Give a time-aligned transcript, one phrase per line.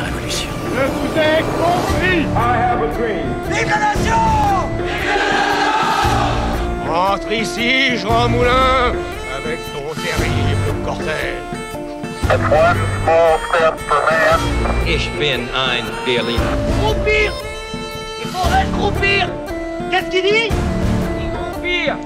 [0.00, 0.48] une révolution.
[0.74, 3.26] Je vous ai compris I have a dream.
[3.50, 4.16] Vive la nation
[6.88, 8.92] Rentre ici, Jean Moulin,
[9.38, 11.50] avec ton terrible cortège.
[12.30, 14.40] One small step for man.
[14.86, 16.40] Ich bin ein Berliner.
[16.80, 17.32] Groupir
[18.22, 19.28] Il faudrait se groupir
[19.90, 20.50] Qu'est-ce qu'il dit?
[21.32, 21.96] Groupir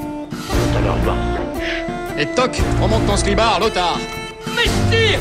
[2.18, 3.98] Et toc, remonte ton slibard, l'otard
[4.56, 5.20] Mestir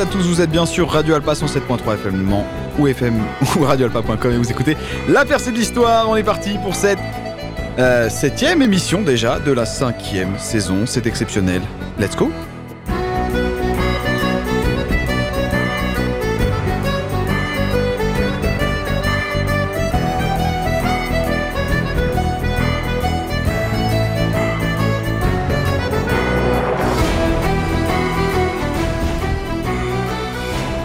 [0.00, 2.34] À tous, vous êtes bien sûr Radio Alpa 107.3 FM
[2.78, 3.14] ou FM
[3.56, 4.76] ou radioalpa.com et vous écoutez
[5.08, 6.08] La percée de l'histoire.
[6.08, 6.98] On est parti pour cette
[7.78, 10.86] euh, septième émission déjà de la cinquième saison.
[10.86, 11.60] C'est exceptionnel.
[11.98, 12.30] Let's go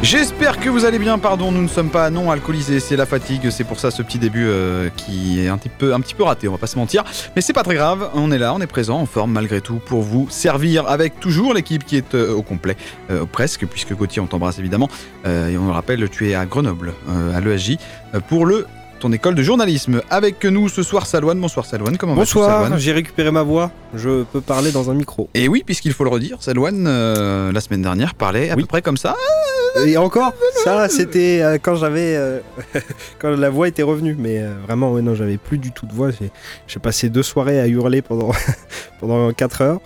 [0.10, 1.20] J'espère que vous allez bien.
[1.20, 3.50] Pardon, nous ne sommes pas non alcoolisés, c'est la fatigue.
[3.50, 5.92] C'est pour ça ce petit début euh, qui est un petit peu,
[6.24, 6.48] raté.
[6.48, 7.04] On va pas se mentir,
[7.36, 8.10] mais c'est pas très grave.
[8.14, 11.54] On est là, on est présent, en forme malgré tout pour vous servir avec toujours
[11.54, 12.78] l'équipe qui est euh, au complet,
[13.12, 14.88] euh, presque, puisque Gauthier on t'embrasse évidemment.
[15.26, 16.94] Et on le rappelle, tu es à Grenoble,
[17.36, 17.78] à l'ESJ,
[18.30, 18.66] pour le
[19.00, 20.02] ton école de journalisme.
[20.10, 21.40] Avec nous ce soir, Salouane.
[21.40, 21.98] Bonsoir Salouane.
[21.98, 23.72] Comment vas-tu Bonsoir, Salouane j'ai récupéré ma voix.
[23.94, 25.30] Je peux parler dans un micro.
[25.34, 28.62] Et oui, puisqu'il faut le redire, Salouane euh, la semaine dernière parlait à Oui.
[28.64, 29.16] peu près comme ça.
[29.86, 30.34] Et encore,
[30.64, 32.40] ça c'était euh, quand j'avais euh,
[33.20, 35.94] quand la voix était revenue, mais euh, vraiment ouais, non, j'avais plus du tout de
[35.94, 36.10] voix.
[36.12, 38.32] J'ai- passé deux soirées à hurler pendant
[39.00, 39.80] pendant 4 heures.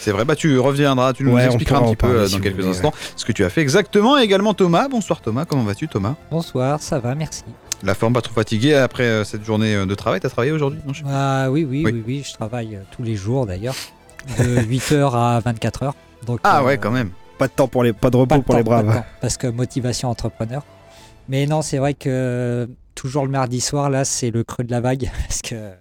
[0.00, 2.66] C'est vrai, bah tu reviendras, tu nous Ouais, expliqueras un petit peu si dans quelques
[2.66, 4.18] instants ce que tu as fait exactement.
[4.18, 4.88] Et également Thomas.
[4.88, 6.14] Bonsoir Thomas, comment vas-tu Thomas?
[6.30, 7.44] Bonsoir, ça va, merci.
[7.82, 10.80] La forme pas trop fatiguée après euh, cette journée euh, de travail T'as travaillé aujourd'hui.
[11.06, 11.92] Ah oui, oui, Oui.
[11.92, 13.74] oui, oui, je travaille euh, tous les jours d'ailleurs,
[14.38, 15.92] de 8h à 24h.
[16.26, 17.10] Donc, Ah euh, ouais, quand même.
[17.38, 18.86] Pas de temps pour les pas de repos pas de pour temps, les pas de
[18.88, 18.96] braves.
[19.00, 20.64] temps, parce que motivation entrepreneur.
[21.28, 24.80] Mais non, c'est vrai que toujours le mardi soir, là, c'est le creux de la
[24.80, 25.72] vague, parce que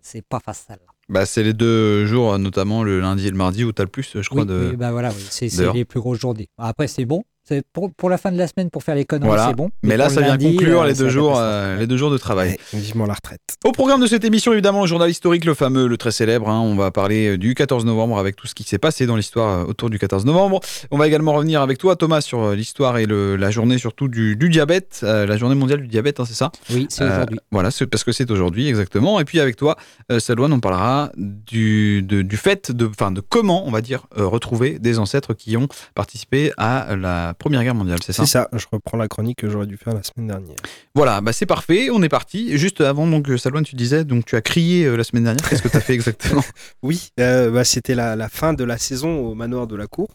[0.00, 0.76] c'est pas facile.
[1.10, 4.10] Bah c'est les deux jours, notamment le lundi et le mardi où t'as le plus,
[4.14, 4.68] je crois, Oui, de.
[4.70, 6.48] oui, bah voilà, oui, c'est les plus grosses journées.
[6.56, 7.24] Après, c'est bon.
[7.72, 9.48] Pour, pour la fin de la semaine, pour faire les conneries, Voilà.
[9.48, 9.70] c'est bon.
[9.82, 12.56] Mais là, ça vient conclure euh, les deux jours, euh, les deux jours de travail.
[12.72, 13.40] Ouais, vivement la retraite.
[13.64, 16.48] Au programme de cette émission, évidemment, le journal historique, le fameux, le très célèbre.
[16.48, 16.60] hein.
[16.60, 19.68] on va parler euh, du 14 novembre avec tout ce qui s'est passé dans l'histoire
[19.68, 20.60] autour du 14 novembre.
[20.90, 24.36] On va également revenir avec toi, Thomas, sur l'histoire et le- la journée surtout du,
[24.36, 26.50] du diabète, euh, la journée mondiale du diabète, hein, c'est ça?
[26.70, 27.38] Oui, c'est Euh, aujourd'hui.
[27.50, 29.20] Voilà, c'est parce que c'est aujourd'hui, exactement.
[29.20, 29.76] Et puis avec toi,
[30.12, 34.06] euh, Salouane, on parlera du, de- du fait de, enfin, de comment, on va dire,
[34.18, 38.30] euh, retrouver des ancêtres qui ont participé à la Première Guerre mondiale, c'est ça C'est
[38.30, 40.54] ça, je reprends la chronique que j'aurais dû faire la semaine dernière.
[40.94, 42.56] Voilà, bah c'est parfait, on est parti.
[42.58, 45.48] Juste avant, donc, euh, Salouane, tu disais, donc tu as crié euh, la semaine dernière.
[45.48, 46.44] Qu'est-ce que tu as fait exactement
[46.82, 50.08] Oui, euh, bah, c'était la, la fin de la saison au manoir de la cour.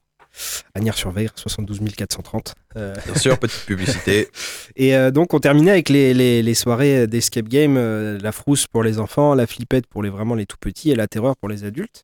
[0.75, 2.53] À Nières-sur-Veire, 72 430.
[2.75, 4.28] Euh, Bien sûr, petite publicité.
[4.75, 7.75] Et donc, on terminait avec les, les- les soirées d'escape game,
[8.22, 11.07] la frousse pour les enfants, la flippette pour les vraiment les tout petits et la
[11.07, 12.03] terreur pour les adultes.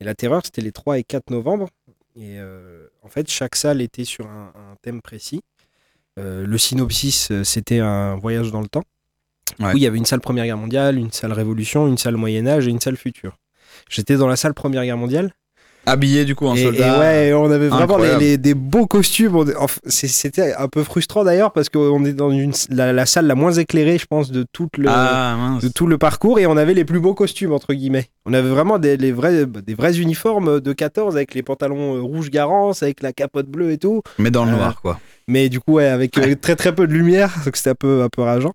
[0.00, 1.68] Et la terreur, c'était les 3 et 4 novembre.
[2.18, 5.40] Et euh, en fait, chaque salle était sur un, un thème précis.
[6.18, 8.82] Euh, le synopsis, euh, c'était un voyage dans le temps.
[9.60, 9.72] Ouais.
[9.72, 12.46] Où il y avait une salle Première Guerre mondiale, une salle Révolution, une salle Moyen
[12.48, 13.38] Âge et une salle Future.
[13.88, 15.32] J'étais dans la salle Première Guerre mondiale.
[15.88, 16.96] Habillé du coup en Et, soldat.
[16.96, 18.20] et ouais, on avait vraiment les, Incroyable.
[18.22, 19.44] les- des beaux costumes.
[19.86, 23.52] C'était un peu frustrant d'ailleurs parce qu'on est dans une, la, la salle la moins
[23.52, 26.84] éclairée, je pense, de, toute le, Ah de tout le parcours et on avait les
[26.84, 28.06] plus beaux costumes, entre guillemets.
[28.26, 32.00] On avait vraiment des, les vrais, des vrais uniformes de 14 avec les pantalons euh,
[32.00, 34.02] rouge Garance, avec la capote bleue et tout.
[34.18, 35.00] Mais dans le Euh, noir, quoi.
[35.26, 38.02] Mais du coup, ouais, avec euh, très très peu de lumière, donc c'était un peu,
[38.02, 38.52] un peu rageant.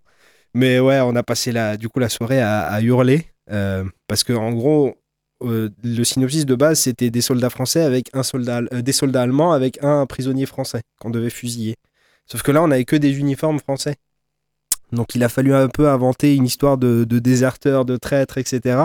[0.54, 4.22] Mais ouais, on a passé la, du coup la soirée à, à hurler euh, parce
[4.24, 4.94] que en gros,
[5.48, 9.22] euh, le synopsis de base c'était des soldats français avec un soldat, euh, des soldats
[9.22, 11.74] allemands avec un prisonnier français qu'on devait fusiller.
[12.26, 13.96] Sauf que là, on n'avait que des uniformes français.
[14.92, 18.84] Donc il a fallu un peu inventer une histoire de, de déserteurs, de traîtres, etc.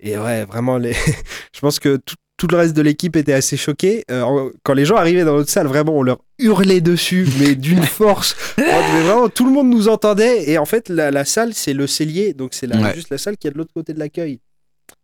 [0.00, 0.92] Et ouais, vraiment, les...
[1.54, 4.04] je pense que tout- tout le reste de l'équipe était assez choqué.
[4.10, 7.82] Euh, quand les gens arrivaient dans notre salle, vraiment, on leur hurlait dessus, mais d'une
[7.84, 8.34] force.
[8.58, 10.50] Devait vraiment, tout le monde nous entendait.
[10.50, 12.34] Et en fait, la, la salle, c'est le cellier.
[12.34, 12.92] Donc, c'est Ouais.
[12.94, 14.40] juste la salle qui est de l'autre côté de l'accueil.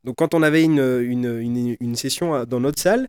[0.04, 3.08] Donc, quand on avait une, une, une, une session dans notre salle,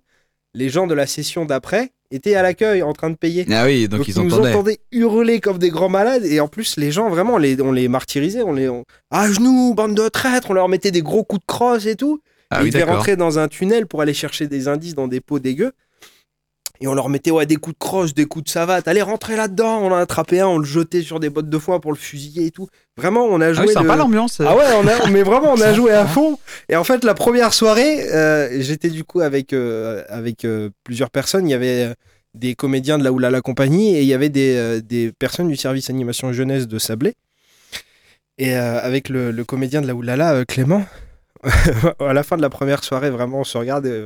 [0.53, 3.45] les gens de la session d'après étaient à l'accueil en train de payer.
[3.51, 4.49] Ah oui, donc, ils nous entendaient.
[4.53, 7.71] entendaient hurler comme des grands malades et en plus les gens vraiment on les, on
[7.71, 11.23] les martyrisait, on les on- à genoux, bande de traîtres, on leur mettait des gros
[11.23, 12.19] coups de crosse et tout.
[12.49, 15.07] Ah Et oui, ils devaient rentrer dans un tunnel pour aller chercher des indices dans
[15.07, 15.71] des pots dégueux.
[16.83, 18.87] Et on leur mettait ouais, des coups de crosse, des coups de savate.
[18.87, 19.79] Allez, rentrez là-dedans.
[19.83, 21.97] On en a attrapé un, on le jetait sur des bottes de foin pour le
[21.97, 22.67] fusiller et tout.
[22.97, 23.67] Vraiment, on a Ah joué.
[23.67, 24.41] oui, sympa l'ambiance.
[24.41, 26.39] ah ouais, on a, mais vraiment, on a joué à fond.
[26.69, 31.11] Et en fait, la première soirée, euh, j'étais du coup avec, euh, avec euh, plusieurs
[31.11, 31.47] personnes.
[31.47, 31.93] Il y avait
[32.33, 35.89] des comédiens de la Oulala Compagnie et il y avait des, des personnes du service
[35.91, 37.13] animation jeunesse de Sablé.
[38.39, 40.83] Et avec le, le comédien de la Oulala, Clément,
[41.99, 43.85] à la fin de la première soirée, vraiment, on se regarde.
[43.85, 44.03] et,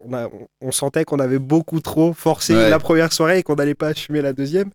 [0.00, 2.70] on, a, on, on sentait qu'on avait beaucoup trop forcé Ouais.
[2.70, 4.70] la première soirée et qu'on n'allait pas assumer la deuxième.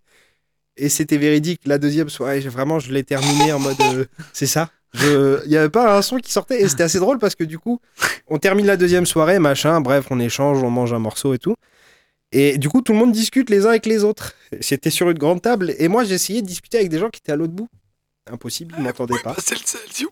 [0.77, 1.61] Et c'était véridique.
[1.65, 3.79] La deuxième soirée, vraiment, je l'ai terminée en mode.
[3.93, 4.69] euh, c'est ça.
[4.93, 6.61] Il n'y avait pas un son qui sortait.
[6.61, 7.79] Et c'était assez drôle parce que du coup,
[8.27, 9.81] on termine la deuxième soirée, machin.
[9.81, 11.55] Bref, on échange, on mange un morceau et tout.
[12.31, 14.33] Et du coup, tout le monde discute les uns avec les autres.
[14.61, 15.73] C'était sur une grande table.
[15.79, 17.69] Et moi, j'essayais de discuter avec des gens qui étaient à l'autre bout.
[18.31, 19.35] Impossible, ils m'entendaient pas.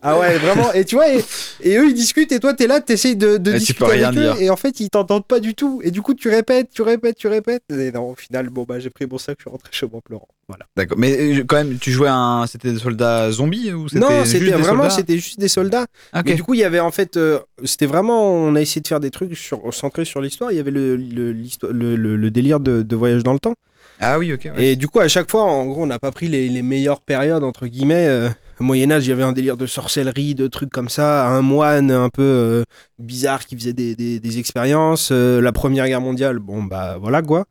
[0.00, 0.72] Ah ouais, vraiment.
[0.72, 1.24] Et tu vois, et,
[1.62, 3.86] et eux, ils discutent, et toi, t'es là, t'essayes de, de Et tu discuter peux
[3.90, 4.36] rien avec eux, dire.
[4.40, 5.80] et en fait, ils t'entendent pas du tout.
[5.82, 7.64] Et du coup, tu répètes, tu répètes, tu répètes.
[7.72, 9.98] Et non, au final, bon, bah, j'ai pris mon sac, je suis rentré chez moi
[9.98, 10.28] en pleurant.
[10.46, 10.64] Voilà.
[10.76, 10.96] D'accord.
[10.96, 12.46] Mais euh, quand même, tu jouais un.
[12.46, 15.86] C'était des soldats zombies ou c'était Non, c'était vraiment, c'était juste des soldats.
[16.14, 16.22] Ok.
[16.26, 18.86] Mais du coup, il y avait en fait, euh, c'était vraiment, on a essayé de
[18.86, 20.52] faire des trucs sur, centrés sur l'histoire.
[20.52, 23.54] Il y avait le, le, le, le- le délire de, de voyage dans le temps.
[24.00, 24.48] Ah oui, ok.
[24.56, 24.64] ouais.
[24.66, 27.00] Et du coup, à chaque fois, en gros, on n'a pas pris les, les meilleures
[27.00, 28.06] périodes, entre guillemets.
[28.08, 28.28] Euh,
[28.60, 31.26] au Moyen-Âge, il y avait un délire de sorcellerie, de trucs comme ça.
[31.26, 32.64] Un moine un peu euh,
[33.00, 35.08] bizarre qui faisait des, des, des expériences.
[35.12, 37.46] Euh, la Première Guerre mondiale, bon, bah voilà quoi.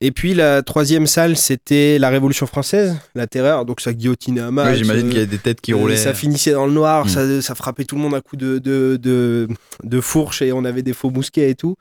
[0.00, 3.64] Et puis, la troisième salle, c'était la Révolution française, la terreur.
[3.66, 4.50] Donc, ça guillotinait à.
[4.50, 5.96] Ouais, J'imagine euh, qu'il y a des têtes qui euh, roulaient.
[5.96, 7.08] Ça finissait dans le noir, Mm.
[7.08, 9.48] ça, ça frappait tout le monde à coups de, de, de,
[9.84, 11.76] de fourche et on avait des faux mousquets et tout.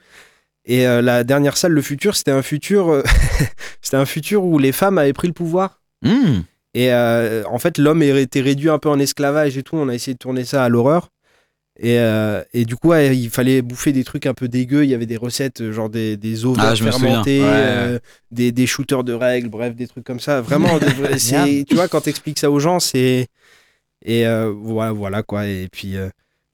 [0.70, 3.04] Et euh, la dernière salle, le futur, c'était un futur, euh,
[3.82, 5.82] c'était un futur où les femmes avaient pris le pouvoir.
[6.04, 6.42] Hmm.
[6.74, 9.78] Et euh, en fait, l'homme était réduit un peu en esclavage et tout.
[9.78, 11.10] On a essayé de tourner ça à l'horreur.
[11.80, 14.84] Et, euh, et du coup, ouais, il fallait bouffer des trucs un peu dégueux.
[14.84, 17.48] Il y avait des recettes, genre des, des ovaires Ah, fermentés, Ouais.
[17.50, 18.00] euh,
[18.32, 20.42] des, des shooters de règles, bref, des trucs comme ça.
[20.42, 20.78] Vraiment,
[21.68, 23.28] tu vois, quand t'expliques ça aux gens, c'est.
[24.06, 25.48] Et euh, voilà, voilà quoi.
[25.48, 25.96] Et puis,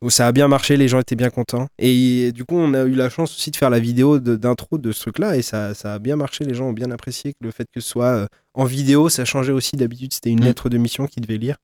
[0.10, 1.68] ça a bien marché, les gens étaient bien contents.
[1.80, 4.92] Et du coup, on a eu la chance aussi de faire la vidéo d'intro de,
[4.92, 5.38] ce truc-là.
[5.38, 7.80] Et ça, ça a bien marché, les gens ont bien apprécié que le fait que
[7.80, 10.14] ce soit euh, en vidéo, ça changeait aussi d'habitude.
[10.14, 10.46] C'était une Mm.
[10.46, 11.58] lettre de mission qu'ils devaient lire.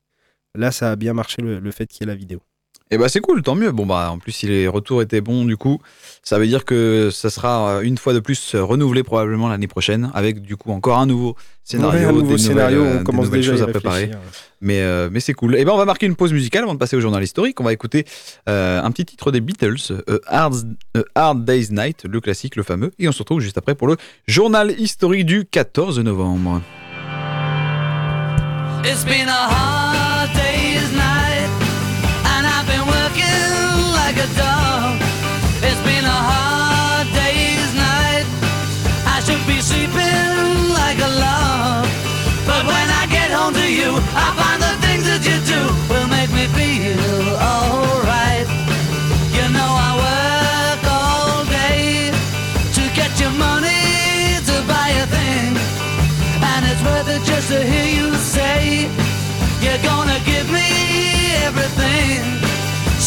[0.56, 2.42] Là, ça a bien marché le, le fait qu'il y ait la vidéo.
[2.92, 3.72] Et bah c'est cool, tant mieux.
[3.72, 5.80] Bon bah en plus si les retours étaient bons du coup,
[6.24, 9.68] ça veut dire que ça sera euh, une fois de plus euh, renouvelé probablement l'année
[9.68, 12.98] prochaine avec du coup encore un nouveau scénario, Ouais, un nouveau des nouvelles, scénario, euh,
[13.00, 14.10] on commence déjà choses à préparer.
[14.62, 15.56] Mais euh, mais c'est cool.
[15.56, 17.62] Et ben on va marquer une pause musicale avant de passer au journal historique.
[17.62, 18.06] On va écouter
[18.50, 19.76] euh, un petit titre des Beatles,
[20.10, 20.56] euh, Hard,
[20.98, 22.92] euh, Hard Day's Night, le classique, le fameux.
[22.98, 23.98] Et on se retrouve juste après pour le
[24.28, 26.62] journal historique du 14 novembre.
[28.84, 29.99] It's been a hard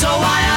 [0.02, 0.51] So why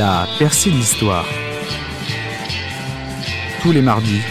[0.00, 1.26] La percée de l'histoire.
[3.60, 4.22] Tous les mardis,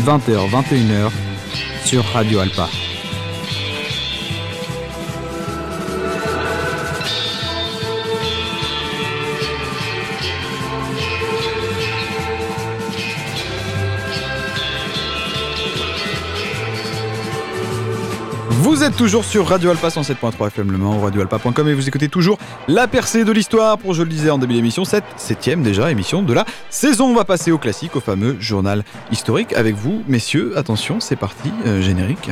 [0.00, 1.08] 20h, 21h,
[1.84, 2.68] sur Radio Alpa.
[18.84, 22.36] Vous êtes toujours sur Radio Alpha 107.3 FM Le Mans, radioalpa.com et vous écoutez toujours
[22.68, 26.22] la percée de l'histoire pour, je le disais en début d'émission, cette septième déjà émission
[26.22, 27.06] de la saison.
[27.06, 30.52] On va passer au classique, au fameux journal historique avec vous, messieurs.
[30.58, 32.28] Attention, c'est parti, euh, générique.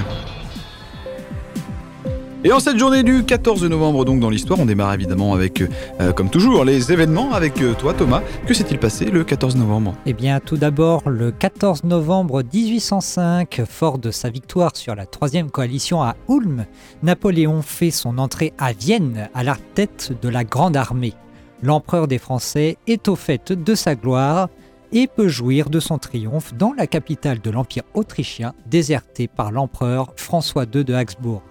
[2.44, 5.62] Et en cette journée du 14 novembre, donc dans l'histoire, on démarre évidemment avec,
[6.00, 8.20] euh, comme toujours, les événements avec euh, toi, Thomas.
[8.48, 9.94] Que s'est-il passé le 14 novembre?
[10.06, 15.52] Eh bien, tout d'abord, le 14 novembre 1805, fort de sa victoire sur la troisième
[15.52, 16.66] coalition à Ulm,
[17.04, 21.14] Napoléon fait son entrée à Vienne à la tête de la Grande Armée.
[21.62, 24.48] L'empereur des Français est au fait de sa gloire
[24.90, 30.12] et peut jouir de son triomphe dans la capitale de l'Empire autrichien, désertée par l'empereur
[30.16, 31.42] François II de Habsbourg.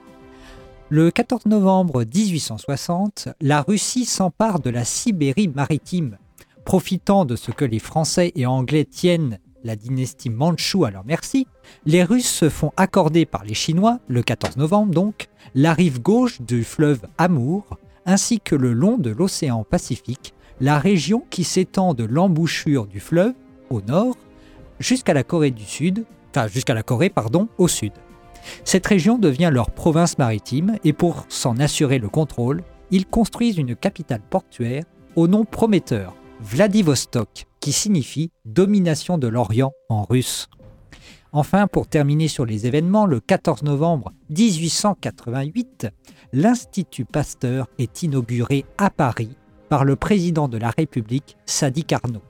[0.93, 6.17] Le 14 novembre 1860, la Russie s'empare de la Sibérie maritime.
[6.65, 11.48] Profitant de ce que les Français et Anglais tiennent la dynastie mandchoue à leur merci,
[11.86, 16.41] les Russes se font accorder par les Chinois, le 14 novembre donc, la rive gauche
[16.41, 22.03] du fleuve Amour, ainsi que le long de l'océan Pacifique, la région qui s'étend de
[22.03, 23.36] l'embouchure du fleuve,
[23.69, 24.17] au nord,
[24.81, 27.93] jusqu'à la Corée du Sud, enfin jusqu'à la Corée, pardon, au sud.
[28.63, 33.75] Cette région devient leur province maritime et pour s'en assurer le contrôle, ils construisent une
[33.75, 34.83] capitale portuaire
[35.15, 40.48] au nom prometteur, Vladivostok, qui signifie domination de l'Orient en russe.
[41.33, 45.88] Enfin, pour terminer sur les événements, le 14 novembre 1888,
[46.33, 49.38] l'Institut Pasteur est inauguré à Paris
[49.69, 52.21] par le président de la République, Sadi Carnot.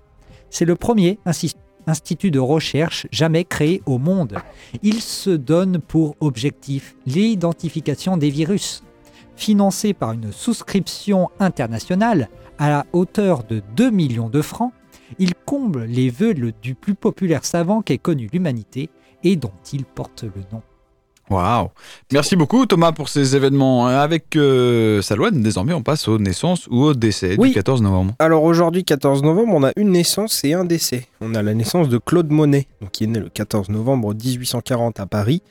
[0.52, 1.56] C'est le premier insi-
[1.88, 4.38] institut de recherche jamais créé au monde.
[4.84, 8.84] Il se donne pour objectif l'identification des virus.
[9.36, 14.74] Financé par une souscription internationale à la hauteur de 2 millions de francs,
[15.20, 18.90] il comble les vœux du plus populaire savant qu'ait connu l'humanité
[19.24, 20.62] et dont il porte le nom.
[21.32, 21.70] Waouh
[22.12, 23.88] Merci beaucoup Thomas pour ces événements.
[23.88, 27.50] Avec euh, Salouane, désormais on passe aux naissances ou aux décès Oui.
[27.50, 28.14] du 14 novembre.
[28.20, 31.08] Alors aujourd'hui, 14 novembre, on a une naissance et un décès.
[31.22, 35.00] On a la naissance de Claude Monet, donc qui est né le 14 novembre 1840
[35.00, 35.42] à Paris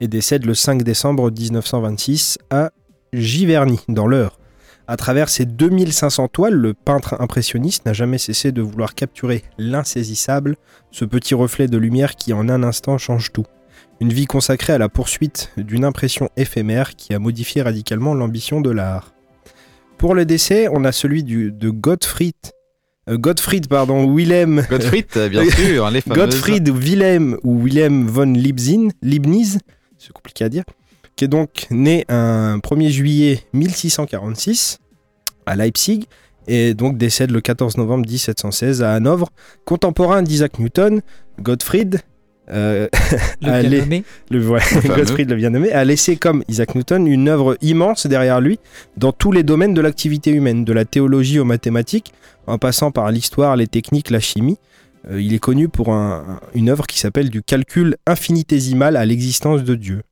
[0.00, 2.70] et décède le 5 décembre 1926 à
[3.12, 4.38] Giverny, dans l'Eure.
[4.86, 10.56] À travers ses 2500 toiles, le peintre impressionniste n'a jamais cessé de vouloir capturer l'insaisissable,
[10.92, 13.44] ce petit reflet de lumière qui en un instant change tout.
[14.00, 18.70] Une vie consacrée à la poursuite d'une impression éphémère qui a modifié radicalement l'ambition de
[18.70, 19.12] l'art.
[19.96, 22.34] Pour le décès, on a celui du, de Gottfried,
[23.08, 26.24] euh, Gottfried pardon, Wilhelm, Gottfried, bien sûr, les fameuses...
[26.24, 29.58] Gottfried Wilhelm ou Wilhelm von Leibniz, Leibniz,
[29.98, 30.62] c'est compliqué à dire,
[31.16, 34.78] qui est donc né un 1er juillet 1646
[35.46, 36.06] à Leipzig
[36.46, 39.30] et donc décède le 14 novembre 1716 à Hanovre,
[39.64, 41.00] contemporain d'Isaac Newton,
[41.40, 42.00] Gottfried
[42.50, 42.88] euh,
[43.42, 44.04] Le a bien nommé.
[44.30, 44.40] le.
[44.96, 48.58] Gottfried le bien nommé, a laissé comme Isaac Newton une œuvre immense derrière lui
[48.96, 52.12] dans tous les domaines de l'activité humaine, de la théologie aux mathématiques,
[52.46, 54.56] en passant par l'histoire, les techniques, la chimie.
[55.10, 59.62] Euh, il est connu pour un- une œuvre qui s'appelle du calcul infinitésimal à l'existence
[59.62, 60.02] de Dieu.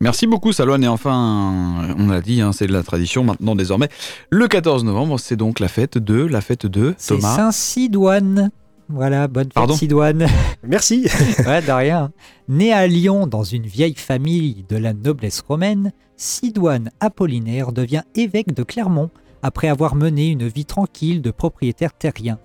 [0.00, 3.88] Merci beaucoup Salouane et enfin, on l'a dit, hein, c'est de la tradition maintenant désormais.
[4.30, 7.36] Le 14 novembre, c'est donc la fête de, la fête de C'est Thomas.
[7.36, 8.50] Saint-Sidoine.
[8.88, 10.26] Voilà, bonne fête Pardon Sidoine.
[10.62, 11.06] Merci.
[11.46, 12.12] ouais, de rien.
[12.48, 18.54] Né à Lyon dans une vieille famille de la noblesse romaine, Sidoine Apollinaire devient évêque
[18.54, 19.10] de Clermont
[19.42, 22.38] après avoir mené une vie tranquille de propriétaire terrien.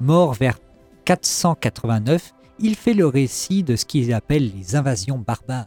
[0.00, 0.58] Mort vers
[1.04, 5.66] 489, il fait le récit de ce qu'il appelle les invasions barbares.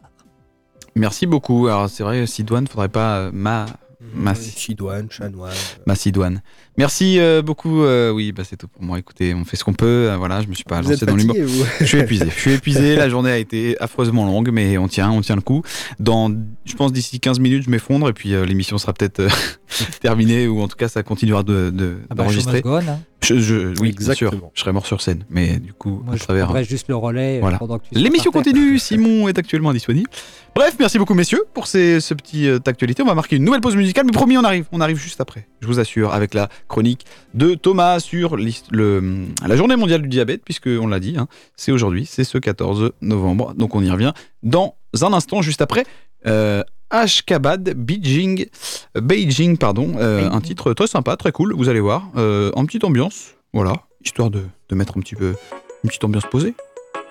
[0.95, 1.67] Merci beaucoup.
[1.67, 3.65] Alors c'est vrai, Sidoine, faudrait pas euh, ma
[4.13, 5.53] ma, Sidoine, chanoine.
[5.85, 6.41] ma Sidoine.
[6.77, 7.81] Merci euh, beaucoup.
[7.83, 8.99] euh, oui, bah, c'est tout pour moi.
[8.99, 9.85] Écoutez, on fait ce qu'on peut.
[10.09, 11.35] euh, voilà, je me suis pas Vous lancé dans l'humour.
[11.79, 12.25] Je suis épuisé.
[12.29, 12.95] Je suis épuisé.
[12.95, 15.63] La journée a été affreusement longue, mais on tient, on tient le coup.
[15.99, 16.31] Dans,
[16.65, 19.29] je pense d'ici 15 minutes, je m'effondre et puis euh, l'émission sera peut-être euh,
[20.01, 22.61] terminée ou en tout cas ça continuera de, de- Ah bah, d'enregistrer.
[22.61, 22.99] go on, hein.
[23.27, 24.51] Je, je- oui, bien sûr, Exactement.
[24.53, 26.63] je serais mort sur scène, mais du coup, Moi, à je travers.
[26.63, 27.57] juste le relais euh, Voilà.
[27.57, 30.09] pendant que tu L'émission continue, Simon est actuellement disponible.
[30.55, 33.03] Bref, merci beaucoup messieurs pour ces, ce petit euh, actualité.
[33.03, 35.47] On va marquer une nouvelle pause musicale, mais promis, on arrive, on arrive juste après.
[35.61, 40.41] Je vous assure, avec la chronique de Thomas sur le, la journée mondiale du diabète,
[40.45, 43.53] puisque on l'a dit, hein, c'est aujourd'hui, c'est ce 14 novembre.
[43.55, 45.85] Donc on y revient dans un instant, juste après.
[46.25, 48.49] Euh, Ashkabad, Beijing,
[48.95, 52.85] Beijing, pardon, euh, un titre très sympa, très cool, vous allez voir, euh, en petite
[52.85, 55.35] ambiance, voilà, histoire de, de mettre un petit peu
[55.83, 56.55] une petite ambiance posée.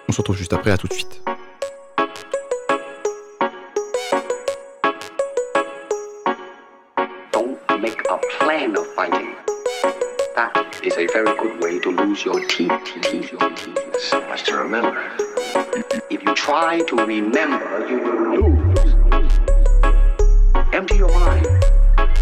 [0.08, 1.20] On se retrouve juste après, à tout de suite.
[7.32, 9.28] Don't make a plan of fighting.
[10.36, 10.52] That
[10.82, 12.72] is a very good way to lose your teeth.
[12.84, 13.78] teeth, your teeth.
[14.00, 14.96] So much to remember.
[16.10, 18.55] If you try to remember, you will lose.
[20.72, 21.46] Empty your mind.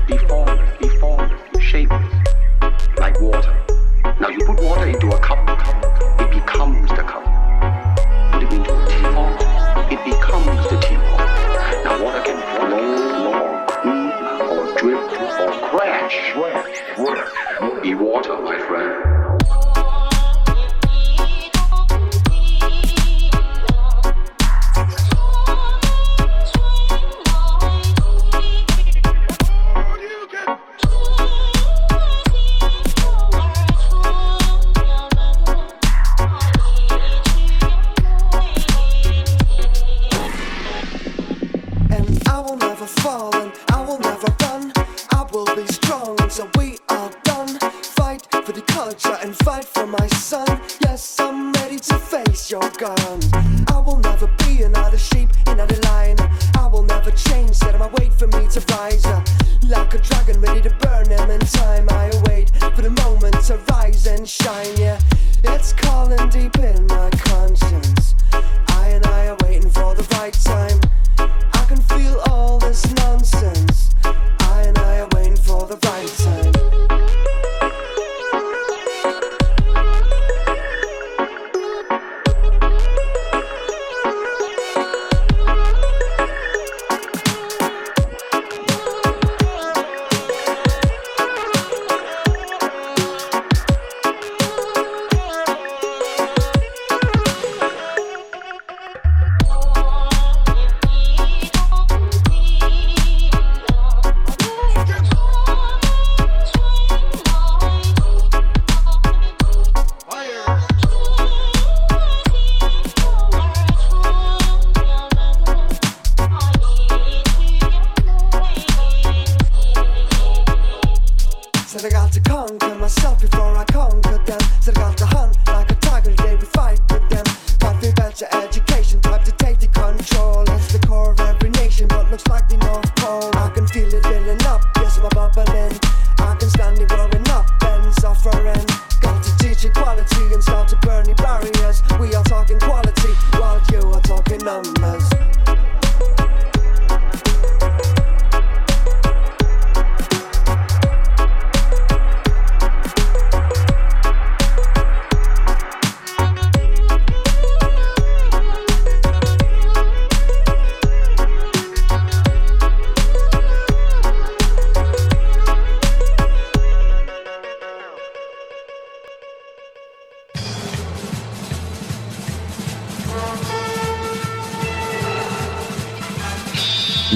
[0.07, 2.15] Be formless, be formless, shapeless,
[2.99, 3.55] like water.
[4.21, 5.39] Now you put water into a cup,
[6.21, 7.25] it becomes the cup.
[8.33, 11.85] Put it into a teapot, it becomes the teapot.
[11.85, 14.15] Now water can flow or creep
[14.51, 15.01] or drip
[15.41, 16.17] or crash.
[17.83, 19.13] Be water, my friend.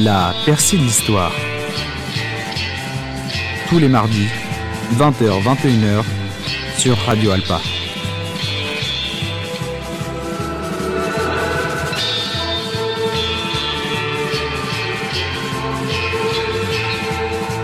[0.09, 1.31] La percée de l'histoire.
[3.69, 4.29] Tous les mardis,
[4.95, 6.03] 20h-21h,
[6.79, 7.61] sur Radio Alpa.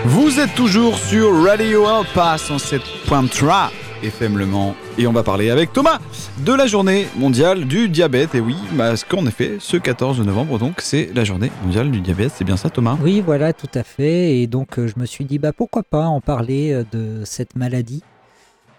[0.05, 3.69] Vous êtes toujours sur Radio Alpha 107.3
[4.03, 5.97] FM Le Mans et on va parler avec Thomas
[6.39, 8.35] de la journée mondiale du diabète.
[8.35, 12.31] Et oui, parce qu'en effet, ce 14 novembre, donc, c'est la journée mondiale du diabète.
[12.35, 12.97] C'est bien ça, Thomas?
[13.01, 14.37] Oui, voilà, tout à fait.
[14.37, 17.55] Et donc, euh, je me suis dit, bah, pourquoi pas en parler euh, de cette
[17.55, 18.03] maladie,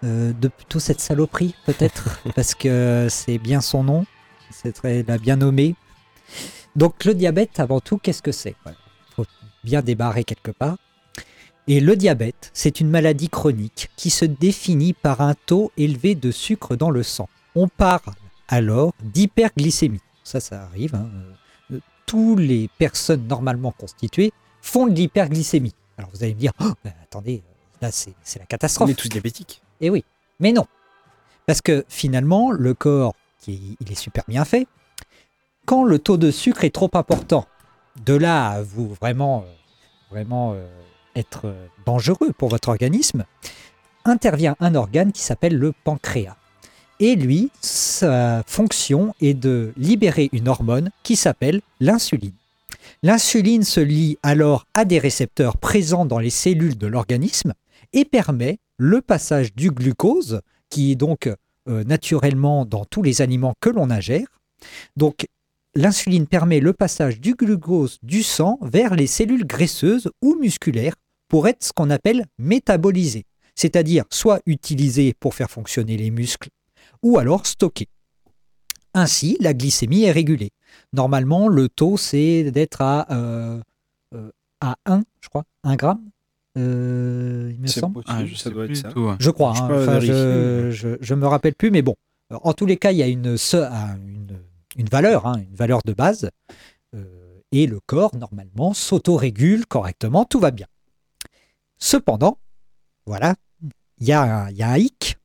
[0.03, 4.05] euh, de plutôt cette saloperie, peut-être, parce que c'est bien son nom,
[4.51, 5.75] c'est très l'a bien nommé.
[6.75, 8.55] Donc, le diabète, avant tout, qu'est-ce que c'est?
[8.67, 8.73] Il
[9.15, 9.25] faut
[9.63, 10.77] bien débarrer quelque part.
[11.69, 16.31] Et le diabète, c'est une maladie chronique qui se définit par un taux élevé de
[16.31, 17.27] sucre dans le sang.
[17.57, 18.13] On parle
[18.47, 20.01] alors d'hyperglycémie.
[20.23, 20.93] Ça, ça arrive.
[20.93, 21.09] hein.
[21.71, 25.73] Euh, Tous les personnes normalement constituées font de l'hyperglycémie.
[25.97, 28.89] Alors vous allez me dire, Oh, ben, attendez, euh, là c'est la catastrophe.
[28.89, 29.61] On est tous diabétiques.
[29.81, 30.05] Et oui.
[30.39, 30.67] Mais non.
[31.47, 34.67] Parce que finalement, le corps, qui, il est super bien fait,
[35.65, 37.45] quand le taux de sucre est trop important,
[38.05, 39.51] de là à vous vraiment, euh,
[40.11, 40.67] vraiment euh,
[41.15, 43.25] être euh, dangereux pour votre organisme,
[44.05, 46.37] intervient un organe qui s'appelle le pancréas.
[46.99, 52.33] Et lui, sa fonction est de libérer une hormone qui s'appelle l'insuline.
[53.03, 57.53] L'insuline se lie alors à des récepteurs présents dans les cellules de l'organisme
[57.93, 61.29] et permet le passage du glucose, qui est donc
[61.69, 64.27] euh, naturellement dans tous les aliments que l'on ingère.
[64.95, 65.27] Donc
[65.75, 70.95] l'insuline permet le passage du glucose du sang vers les cellules graisseuses ou musculaires
[71.27, 76.49] pour être ce qu'on appelle métabolisé, c'est-à-dire soit utilisé pour faire fonctionner les muscles
[77.03, 77.87] ou alors stocké.
[78.93, 80.51] Ainsi, la glycémie est régulée.
[80.93, 83.61] Normalement, le taux, c'est d'être à, euh,
[84.15, 84.31] euh,
[84.61, 86.01] à 1, je crois, 1 gramme,
[86.57, 87.93] euh, il me semble.
[87.95, 88.87] possible, Ah, je ça sais doit être plus ça.
[88.87, 89.15] du tout, ouais.
[89.19, 89.53] Je crois.
[89.55, 89.67] Je hein.
[89.67, 91.95] pas Enfin, je, je, je me rappelle plus, mais bon.
[92.31, 94.39] En tous les cas, il y a une, une,
[94.77, 96.29] une valeur, hein, une valeur de base,
[96.95, 100.65] euh, et le corps, normalement, s'autorégule correctement, tout va bien.
[101.77, 102.39] Cependant,
[103.05, 103.35] voilà,
[103.99, 105.16] il y, a un- il y a un hic.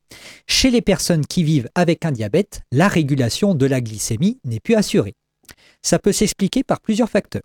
[0.47, 4.75] Chez les personnes qui vivent avec un diabète, la régulation de la glycémie n'est plus
[4.75, 5.15] assurée.
[5.83, 7.43] Ça peut s'expliquer par plusieurs facteurs.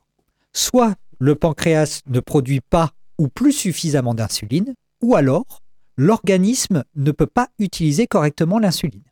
[0.54, 5.62] Soit le pancréas ne produit pas ou plus suffisamment d'insuline, ou alors
[5.98, 9.04] l'organisme ne peut pas utiliser correctement l'insuline.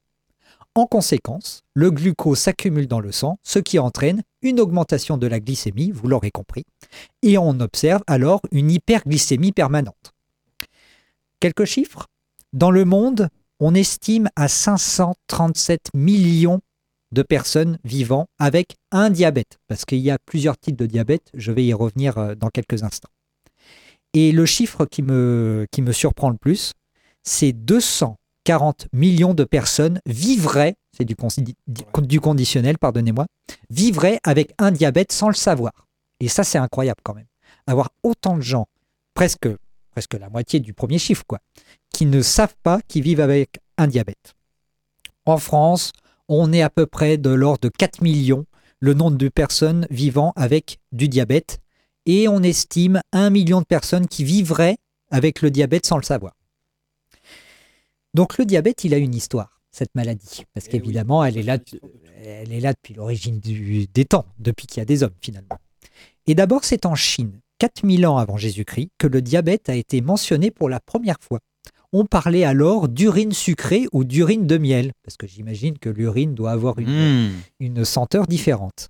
[0.78, 5.40] En conséquence, le glucose s'accumule dans le sang, ce qui entraîne une augmentation de la
[5.40, 6.66] glycémie, vous l'aurez compris,
[7.22, 10.14] et on observe alors une hyperglycémie permanente.
[11.40, 12.08] Quelques chiffres
[12.52, 16.62] Dans le monde, on estime à 537 millions
[17.12, 21.52] de personnes vivant avec un diabète, parce qu'il y a plusieurs types de diabète, je
[21.52, 23.10] vais y revenir euh, dans quelques instants.
[24.14, 26.74] Et le chiffre qui me, qui me surprend le plus,
[27.24, 31.16] c'est 240 millions de personnes vivraient, c'est du,
[31.68, 33.26] du conditionnel, pardonnez-moi,
[33.70, 35.88] vivraient avec un diabète sans le savoir.
[36.20, 37.28] Et ça, c'est incroyable quand même.
[37.68, 38.68] Avoir autant de gens,
[39.14, 39.50] presque,
[39.96, 41.40] presque la moitié du premier chiffre, quoi,
[41.94, 44.36] qui ne savent pas qu'ils vivent avec un diabète.
[45.26, 45.94] En France,
[46.28, 48.46] on est à peu près de l'ordre de 4 millions
[48.82, 51.60] le nombre de personnes vivant avec du diabète
[52.06, 54.76] et on estime 1 million de personnes qui vivraient
[55.12, 56.34] avec le diabète sans le savoir.
[58.14, 61.58] Donc le diabète, il a une histoire, cette maladie, parce qu'évidemment, elle, est là,
[62.22, 65.58] elle est là depuis l'origine des temps, depuis qu'il y a des hommes finalement.
[66.28, 70.52] Et d'abord, c'est en Chine, 4000 ans avant Jésus-Christ, que le diabète a été mentionné
[70.52, 71.40] pour la première fois.
[71.94, 76.52] On parlait alors d'urine sucrée ou d'urine de miel, parce que j'imagine que l'urine doit
[76.52, 77.32] avoir une, Mmh.
[77.60, 78.90] une senteur différente.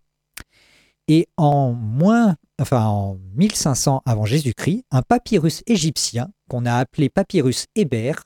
[1.07, 7.67] Et en moins, enfin en 1500 avant Jésus-Christ, un papyrus égyptien qu'on a appelé papyrus
[7.75, 8.23] Hébert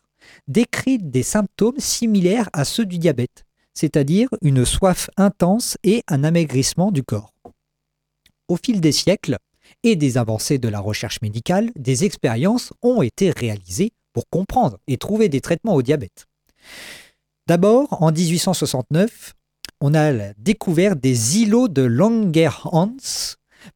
[0.47, 6.91] décrit des symptômes similaires à ceux du diabète, c'est-à-dire une soif intense et un amaigrissement
[6.91, 7.33] du corps.
[8.47, 9.37] Au fil des siècles
[9.83, 14.97] et des avancées de la recherche médicale, des expériences ont été réalisées pour comprendre et
[14.97, 16.25] trouver des traitements au diabète.
[17.47, 19.33] D'abord, en 1869,
[19.81, 22.97] on a la découverte des îlots de Langerhans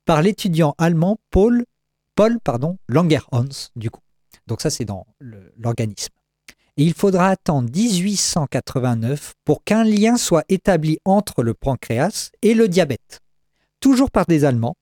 [0.05, 1.65] par l'étudiant allemand Paul,
[2.15, 4.01] Paul pardon, Langerhans, du coup.
[4.47, 5.07] Donc ça, c'est dans
[5.57, 6.13] l'organisme.
[6.75, 12.67] Et il faudra attendre 1889 pour qu'un lien soit établi entre le pancréas et le
[12.67, 13.21] diabète.
[13.79, 14.75] Toujours par des Allemands,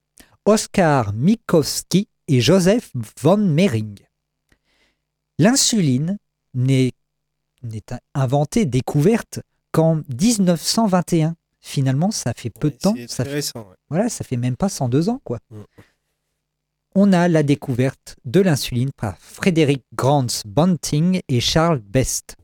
[0.45, 3.99] Oskar Mikowski et Joseph von Mering.
[5.37, 6.17] L'insuline
[6.53, 6.93] n'est
[8.13, 11.35] inventée, découverte qu'en 1921.
[11.59, 12.95] Finalement, ça fait peu de temps.
[13.07, 13.63] Ça fait, ouais.
[13.89, 15.37] voilà, ça fait même pas 102 ans, quoi.
[15.51, 15.61] Mm.
[16.95, 22.35] On a la découverte de l'insuline par Frédéric Grants Banting et Charles Best.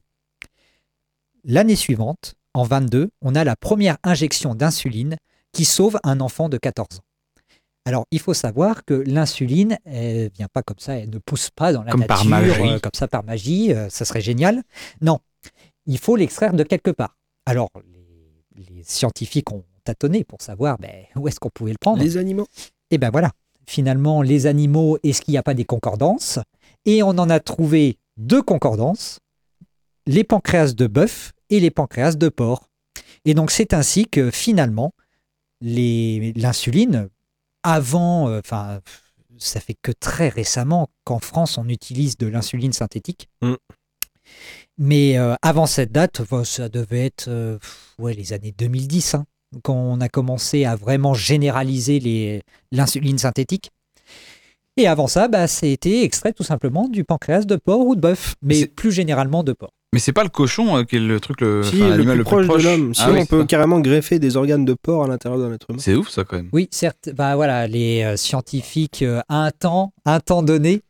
[1.44, 5.18] L'année suivante, en 22, on a la première injection d'insuline
[5.52, 7.07] qui sauve un enfant de 14 ans.
[7.88, 11.72] Alors, il faut savoir que l'insuline, elle vient pas comme ça, elle ne pousse pas
[11.72, 12.52] dans la Comme nature, par magie.
[12.62, 14.62] euh, comme ça par magie, euh, ça serait génial.
[15.00, 15.20] Non,
[15.86, 17.16] il faut l'extraire de quelque part.
[17.46, 22.04] Alors, les, les scientifiques ont tâtonné pour savoir ben, où est-ce qu'on pouvait le prendre.
[22.04, 22.46] Les animaux.
[22.92, 23.32] Et ben voilà,
[23.66, 26.40] finalement, les animaux, est-ce qu'il n'y a pas des concordances?
[26.84, 29.20] Et on en a trouvé deux concordances,
[30.06, 32.68] les pancréas de bœuf et les pancréas de porc.
[33.24, 34.92] Et donc c'est ainsi que finalement,
[35.62, 37.08] l'insuline,
[37.68, 38.80] avant, euh, enfin,
[39.38, 43.30] ça fait que très récemment qu'en France on utilise de l'insuline synthétique.
[43.42, 43.56] Mm.
[44.78, 47.60] Mais euh, avant cette date, ça devait être euh,
[48.00, 49.26] ouais, les années 2010, hein,
[49.64, 53.72] quand on a commencé à vraiment généraliser l'insuline synthétique.
[54.78, 58.36] Et avant ça, bah, c'était extrait tout simplement du pancréas de porc ou de bœuf,
[58.42, 59.74] mais plus généralement de porc.
[59.94, 62.48] Mais c'est pas le cochon euh, qui est le truc le, Si, le plus proche,
[62.48, 62.92] de l'homme.
[62.98, 63.46] Ah Sinon, oui, on c'est peut ça.
[63.48, 65.80] carrément greffer des organes de porc à l'intérieur d'un être humain.
[65.82, 66.50] C'est ouf ça quand même.
[66.52, 67.10] Oui, certes.
[67.16, 70.82] Bah voilà, les euh, scientifiques euh, à un temps, à un temps donné,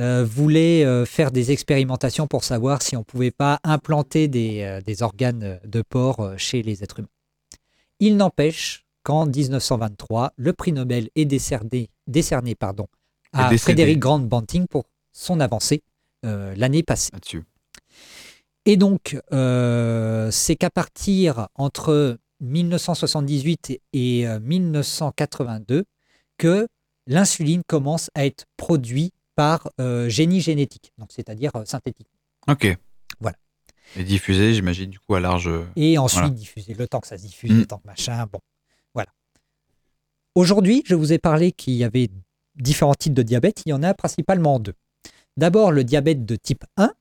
[0.00, 4.80] euh, voulaient euh, faire des expérimentations pour savoir si on pouvait pas implanter des, euh,
[4.80, 7.08] des organes de porc euh, chez les êtres humains.
[8.00, 12.86] Il n'empêche qu'en 1923, le prix Nobel est décerné, décerné pardon,
[13.32, 13.56] à.
[13.58, 15.82] Frédéric Grant Banting pour son avancée
[16.24, 17.10] euh, l'année passée.
[17.12, 17.42] Là-dessus.
[18.66, 25.84] Et donc, euh, c'est qu'à partir entre 1978 et euh, 1982
[26.36, 26.66] que
[27.06, 32.08] l'insuline commence à être produite par euh, génie génétique, donc c'est-à-dire euh, synthétique.
[32.48, 32.76] Ok.
[33.20, 33.36] Voilà.
[33.96, 35.48] Et diffusé, j'imagine, du coup, à large.
[35.76, 36.34] Et ensuite Voilà.
[36.34, 37.58] diffuser, le temps que ça se diffuse, Mm.
[37.58, 38.40] le temps que machin, bon,
[38.94, 39.10] voilà.
[40.34, 42.08] Aujourd'hui, je vous ai parlé qu'il y avait
[42.56, 44.74] différents types de diabète, il y en a principalement deux.
[45.36, 46.92] D'abord, le diabète de type 1,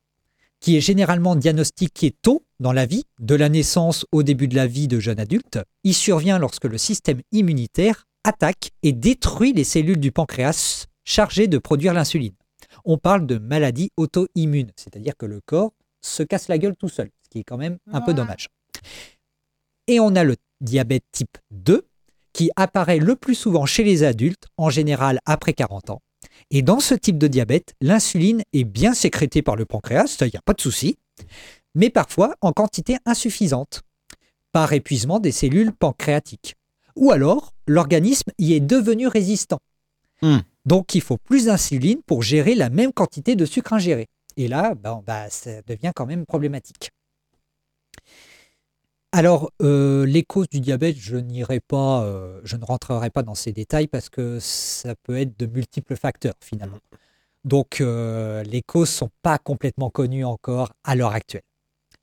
[0.59, 4.67] qui est généralement diagnostiqué tôt dans la vie, de la naissance au début de la
[4.67, 5.59] vie de jeunes adultes.
[5.83, 11.57] Il survient lorsque le système immunitaire attaque et détruit les cellules du pancréas chargées de
[11.57, 12.35] produire l'insuline.
[12.83, 17.09] On parle de maladie auto-immune, c'est-à-dire que le corps se casse la gueule tout seul,
[17.23, 18.49] ce qui est quand même un peu dommage.
[19.87, 21.87] Et on a le diabète type 2,
[22.33, 26.01] qui apparaît le plus souvent chez les adultes, en général après 40 ans.
[26.51, 30.31] Et dans ce type de diabète, l'insuline est bien sécrétée par le pancréas, ça, il
[30.31, 30.97] n'y a pas de souci,
[31.73, 33.81] mais parfois en quantité insuffisante,
[34.51, 36.55] par épuisement des cellules pancréatiques.
[36.95, 39.59] Ou alors, l'organisme y est devenu résistant.
[40.21, 40.39] Hmm.
[40.65, 44.07] Donc, il faut plus d'insuline pour gérer la même quantité de sucre ingéré.
[44.37, 46.91] Et là, bah, ça devient quand même problématique.
[49.17, 53.33] Alors, euh, les causes du diabète, je n'irai pas, euh, je ne rentrerai pas dans
[53.33, 56.79] ces détails parce que ça peut être de multiples facteurs finalement.
[57.45, 61.43] Donc, euh, les causes sont pas complètement connues encore à l'heure actuelle.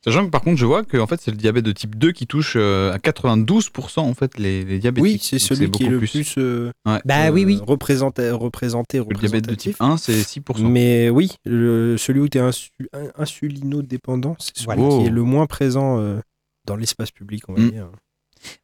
[0.03, 2.13] Sachant que par contre, je vois que en fait, c'est le diabète de type 2
[2.13, 5.13] qui touche euh, à 92% en fait les, les diabétiques.
[5.13, 6.99] Oui, c'est celui qui est le plus, euh, Ouais.
[7.05, 7.61] Bah oui, oui.
[7.65, 9.75] représenté, représenté, Le diabète de représentatif.
[9.75, 10.67] type 1, c'est 6%.
[10.67, 14.89] Mais oui, le- celui où tu es insu- in- insulinodépendant, c'est celui Voilà.
[14.89, 16.19] qui est le moins présent euh,
[16.67, 17.71] dans l'espace public, on va Mm.
[17.71, 17.91] dire.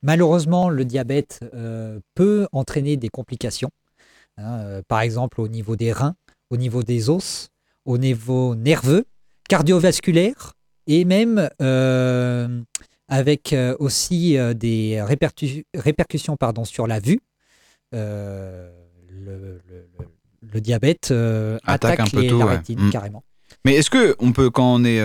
[0.03, 3.71] Malheureusement, le diabète euh, peut entraîner des complications,
[4.37, 6.15] hein, euh, par exemple au niveau des reins,
[6.51, 7.49] au niveau des os,
[7.85, 9.05] au niveau nerveux,
[9.49, 10.55] cardiovasculaire
[10.87, 12.61] et même euh,
[13.09, 17.21] avec euh, aussi euh, des répercu- répercussions pardon, sur la vue.
[17.95, 18.71] Euh,
[19.11, 19.89] le, le- le-
[20.53, 22.57] le diabète euh, Attaque attaque, un peu les, tout, la ouais.
[22.57, 22.91] rétine Mm.
[22.91, 23.25] carrément.
[23.65, 25.01] Mais est-ce que on peut quand on est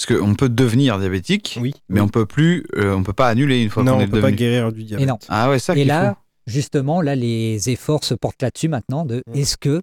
[0.00, 1.74] est-ce qu'on peut devenir diabétique Oui.
[1.88, 4.06] mais on peut plus euh, on peut pas annuler une fois non, qu'on on est
[4.06, 4.36] peut pas devenu.
[4.36, 5.04] guérir du diabète.
[5.04, 5.18] Et non.
[5.28, 6.50] Ah ouais, ça Et là, faut.
[6.52, 9.34] justement, là, les efforts se portent là-dessus maintenant de Mm.
[9.34, 9.82] est-ce que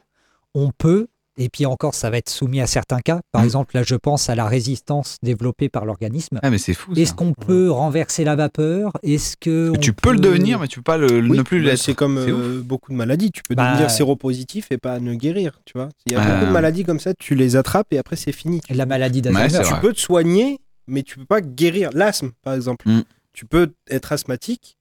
[0.55, 3.19] on peut, et puis encore, ça va être soumis à certains cas.
[3.31, 3.45] Par Mm.
[3.45, 6.39] exemple, là, je pense à la résistance développée par l'organisme.
[6.43, 7.01] Ah mais c'est fou ça.
[7.01, 8.91] Est-ce qu'on peut renverser la vapeur?
[9.03, 11.69] Est-ce que tu peux le devenir mais tu peux pas le, Oui, ne plus bah,
[11.71, 11.79] l'être.
[11.79, 13.31] c'est comme euh, beaucoup de maladies.
[13.31, 15.59] Tu peux Bah, devenir séropositif et pas ne guérir.
[15.65, 17.13] Tu vois, il y a beaucoup de maladies comme ça.
[17.13, 18.61] Tu les attrapes et après c'est fini.
[18.69, 19.63] La maladie d'Alzheimer.
[19.67, 21.89] tu peux te soigner, mais tu peux pas guérir.
[21.93, 22.87] L'asthme, par exemple.
[22.89, 23.03] Mm.
[23.33, 24.77] Tu peux être asthmatique,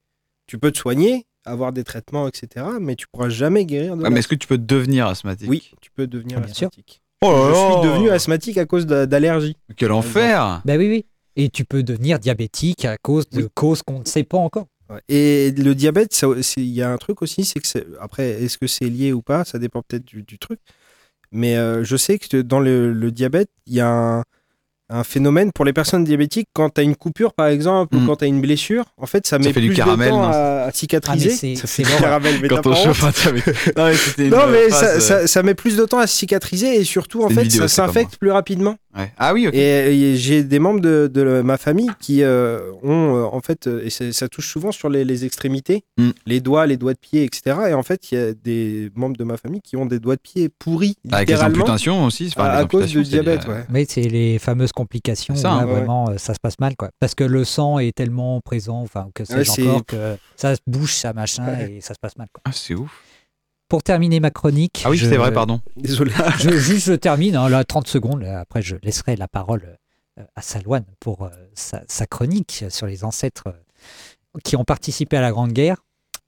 [0.47, 2.67] tu peux te soigner, avoir des traitements, etc.
[2.81, 5.71] Mais tu pourras jamais guérir de Ah, mais est-ce que tu peux devenir asthmatique Oui,
[5.81, 7.01] tu peux devenir Ah, asthmatique.
[7.23, 9.57] Oh là Je suis devenu asthmatique à cause d'a- d'allergies.
[9.77, 11.07] Quel enfer Ben oui, oui.
[11.37, 13.49] Et tu peux devenir diabétique à cause de Oui.
[13.55, 14.67] causes qu'on ne sait pas encore.
[15.09, 16.19] Et le diabète,
[16.57, 19.45] il y a un truc aussi, c'est que après, est-ce que c'est lié ou pas
[19.45, 20.61] Ça dépend peut-être du, du truc.
[21.33, 24.23] Mais euh, je sais que dans le, le diabète, il y a un,
[24.88, 28.03] un phénomène pour les personnes diabétiques quand tu as une coupure par exemple Mm.
[28.03, 30.12] ou quand tu as une blessure, en fait ça, met fait du plus caramel, de
[30.12, 31.31] temps à, à cicatriser.
[31.33, 33.03] Ah, mais ça fait du caramel, mais Quand on chauffe
[33.77, 36.85] Non mais Non mais ça, euh, ça- ça met plus de temps à cicatriser et
[36.85, 38.77] surtout en fait vidéo, ça s'infecte plus rapidement.
[38.96, 39.12] ouais.
[39.18, 39.55] Ah oui, OK.
[39.55, 43.68] Et, et j'ai des membres de, de ma famille qui euh, ont, euh, en fait,
[43.83, 46.11] et ça touche souvent sur les, les extrémités, Mm.
[46.27, 47.57] les doigts, les doigts de pied, etc.
[47.70, 50.16] Et en fait, il y a des membres de ma famille qui ont des doigts
[50.16, 53.46] de pied pourris, Avec les amputations aussi, enfin, à, les à cause c'est diabète.
[53.46, 53.64] Ouais.
[53.70, 55.35] Mais c'est les fameuses complications.
[55.35, 55.73] Ça, là, hein, ouais.
[55.73, 56.77] vraiment, euh, ça se passe mal.
[56.77, 56.91] Quoi.
[57.01, 60.55] Parce que le sang est tellement présent, enfin, que Ouais, sais-je c'est- encore, que ça
[60.69, 61.73] bouge, ça machin, Ouais.
[61.73, 62.29] et ça se passe mal.
[62.33, 62.43] Quoi.
[62.45, 62.91] Ah, c'est ouf.
[63.69, 64.83] Pour terminer ma chronique.
[64.87, 65.61] Ah oui, c'est vrai, pardon.
[65.77, 66.12] Désolé.
[66.39, 68.23] Je, juste, je termine, hein, là, 30 secondes.
[68.23, 69.77] là, après, je laisserai la parole
[70.21, 75.17] euh, à Salouane pour euh, sa, sa chronique sur les ancêtres euh, qui ont participé
[75.17, 75.79] à la Grande Guerre.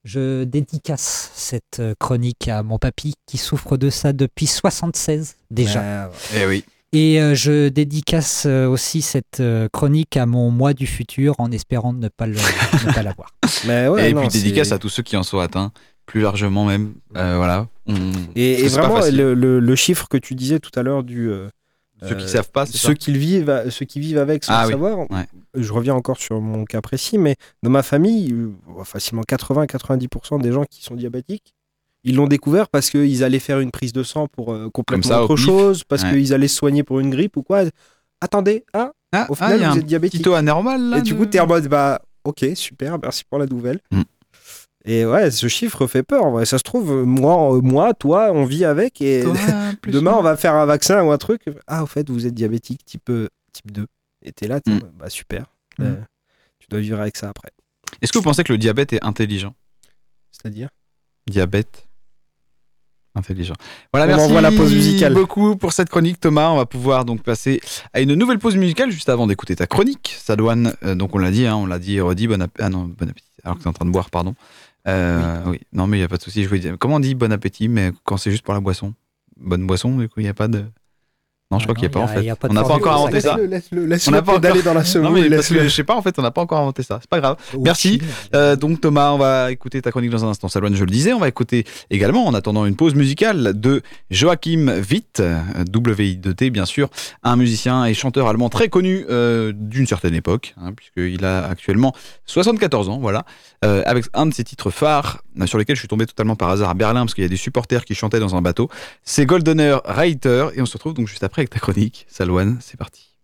[0.04, 6.10] Je dédicace cette chronique à mon papy qui souffre de ça depuis 76 déjà.
[6.34, 6.64] Eh oui.
[6.92, 11.50] Et euh, je dédicace euh, aussi cette euh, chronique à mon moi du futur en
[11.52, 12.34] espérant ne pas ne
[13.02, 13.34] l'avoir.
[13.66, 15.72] Ouais, et non, puis dédicace à tous ceux qui en sont atteints,
[16.06, 16.94] plus largement même.
[17.16, 17.66] Euh, voilà.
[17.86, 17.94] On-
[18.36, 21.48] Et, vraiment, le, le- le chiffre que tu disais tout à l'heure du, euh,
[22.08, 24.66] Ceux qui Euh, savent pas, ceux qui vivent, ceux qui vivent avec sans Ah le
[24.68, 24.98] oui, savoir.
[25.10, 25.26] ouais.
[25.54, 28.34] Je reviens encore sur mon cas précis, mais dans ma famille,
[28.84, 31.52] facilement 80-90% des gens qui sont diabétiques,
[32.04, 35.20] ils l'ont découvert parce qu'ils allaient faire une prise de sang pour euh, complètement ça,
[35.20, 36.12] au autre chose, parce Ouais.
[36.12, 37.64] qu'ils allaient se soigner pour une grippe ou quoi.
[38.20, 40.22] Attendez, ah, Ah, au ah, final, il y a vous un êtes diabétique.
[40.22, 40.98] taux anormal là.
[40.98, 43.80] Et du de- coup, t'es en mode, bah, ok, super, merci pour la nouvelle.
[43.90, 44.02] Mm.
[44.84, 46.24] Et ouais, ce chiffre fait peur.
[46.24, 46.46] en vrai.
[46.46, 49.34] Ça se trouve, moi, moi, toi, on vit avec et Toi,
[49.86, 51.42] demain, on va faire un vaccin ou un truc.
[51.66, 53.86] Ah, au fait, vous êtes diabétique type, euh, type 2.
[54.24, 54.80] Et t'es là, t'es Mm.
[54.98, 55.46] bah super.
[55.78, 55.82] Mm.
[55.84, 55.96] Euh,
[56.58, 57.50] tu dois vivre avec ça après.
[58.02, 59.54] Est-ce que vous pensez que le diabète est intelligent?
[60.30, 60.68] C'est-à-dire?
[61.26, 61.87] Diabète
[63.18, 63.54] intelligent.
[63.92, 65.14] Voilà, On merci la pause musicale.
[65.14, 66.50] beaucoup pour cette chronique, Thomas.
[66.50, 67.60] On va pouvoir donc passer
[67.92, 70.72] à une nouvelle pause musicale juste avant d'écouter ta chronique, Sadouane.
[70.84, 72.64] Euh, donc on l'a dit, hein, on l'a dit, redit, bon appétit.
[72.64, 73.28] Ah non, bon appétit.
[73.44, 74.34] Alors que t'es en train de boire, pardon.
[74.86, 75.60] Euh, oui.
[75.72, 76.42] non mais il y a pas de souci.
[76.42, 78.94] Je voulais dire, comment on dit bon appétit, mais quand c'est juste pour la boisson,
[79.36, 80.64] bonne boisson, du coup il y a pas de.
[81.50, 82.46] Non, je crois non, qu'il n'y a pas en fait.
[82.50, 83.38] on n'a pas encore inventé ça.
[83.38, 85.12] Laisse-le, On laisse-le n'a pas pédaler encore- dans la Non semoule.
[85.14, 85.56] mais parce laisse-le.
[85.60, 86.98] que je sais pas en fait, on n'a pas encore inventé ça.
[87.00, 87.36] C'est pas grave.
[87.58, 88.02] Merci.
[88.34, 90.48] Euh, donc Thomas, on va écouter ta chronique dans un instant.
[90.48, 93.80] Salouane, je le disais, on va écouter également, en attendant une pause musicale, de
[94.10, 95.22] Joachim Witt,
[95.70, 96.90] W-I-T bien sûr,
[97.22, 101.94] un musicien et chanteur allemand très connu euh, d'une certaine époque, hein, puisqu'il a actuellement
[102.26, 103.24] 74 ans, voilà,
[103.64, 106.68] euh, avec un de ses titres phares, sur lesquels je suis tombé totalement par hasard
[106.68, 108.68] à Berlin, parce qu'il y a des supporters qui chantaient dans un bateau.
[109.04, 112.06] C'est Goldener Reiter, et on se retrouve donc juste après avec ta chronique.
[112.08, 113.16] Salouane, c'est parti.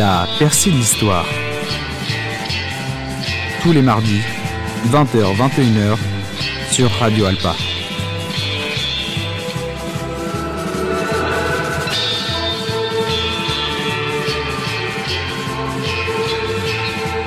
[0.00, 1.26] La percée de l'histoire.
[3.62, 4.22] Tous les mardis,
[4.86, 5.98] 20h-21h,
[6.70, 7.54] sur Radio Alpa.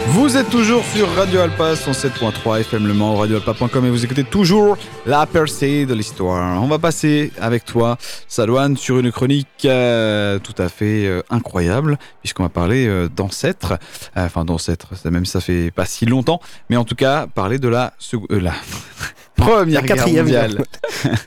[0.07, 4.77] Vous êtes toujours sur Radio Alpa 107.3 FM Le Mans, radioalpa.com et vous écoutez toujours
[5.05, 6.61] la percée de l'histoire.
[6.61, 7.97] On va passer avec toi,
[8.33, 13.77] Salouane, sur une chronique euh, tout à fait euh, incroyable, puisqu'on va parler euh, d'ancêtres,
[14.15, 17.67] enfin d'ancêtres, ça même ça fait pas si longtemps, mais en tout cas parler de
[17.67, 17.93] la,
[19.35, 20.63] première La guerre quatrième mondiale.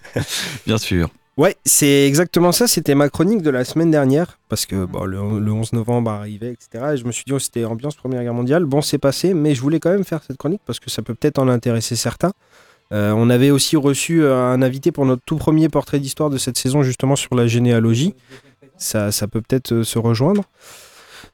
[0.66, 1.08] Bien sûr.
[1.36, 2.66] Ouais, c'est exactement ça.
[2.66, 4.40] C'était ma chronique de la semaine dernière.
[4.48, 6.94] Parce que bon, le, le 11 novembre arrivait, etc.
[6.94, 8.64] Et je me suis dit, oh, c'était ambiance Première Guerre mondiale.
[8.64, 11.14] Bon, c'est passé, mais je voulais quand même faire cette chronique parce que ça peut
[11.14, 12.32] peut-être en intéresser certains.
[12.92, 16.38] Euh, on avait aussi reçu euh, un invité pour notre tout premier portrait d'histoire de
[16.38, 18.14] cette saison, justement sur la généalogie.
[18.76, 20.44] Ça, ça peut peut-être euh, se rejoindre.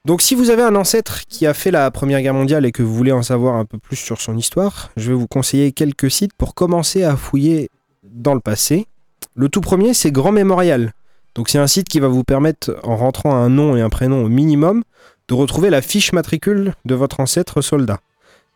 [0.05, 2.83] Donc, si vous avez un ancêtre qui a fait la Première Guerre mondiale et que
[2.83, 6.11] vous voulez en savoir un peu plus sur son histoire, je vais vous conseiller quelques
[6.11, 7.71] sites pour commencer à fouiller
[8.03, 8.87] dans le passé.
[9.35, 10.93] Le tout premier, c'est Grand Mémorial.
[11.35, 14.25] Donc c'est un site qui va vous permettre, en rentrant un nom et un prénom
[14.25, 14.83] au minimum,
[15.29, 18.01] de retrouver la fiche matricule de votre ancêtre soldat.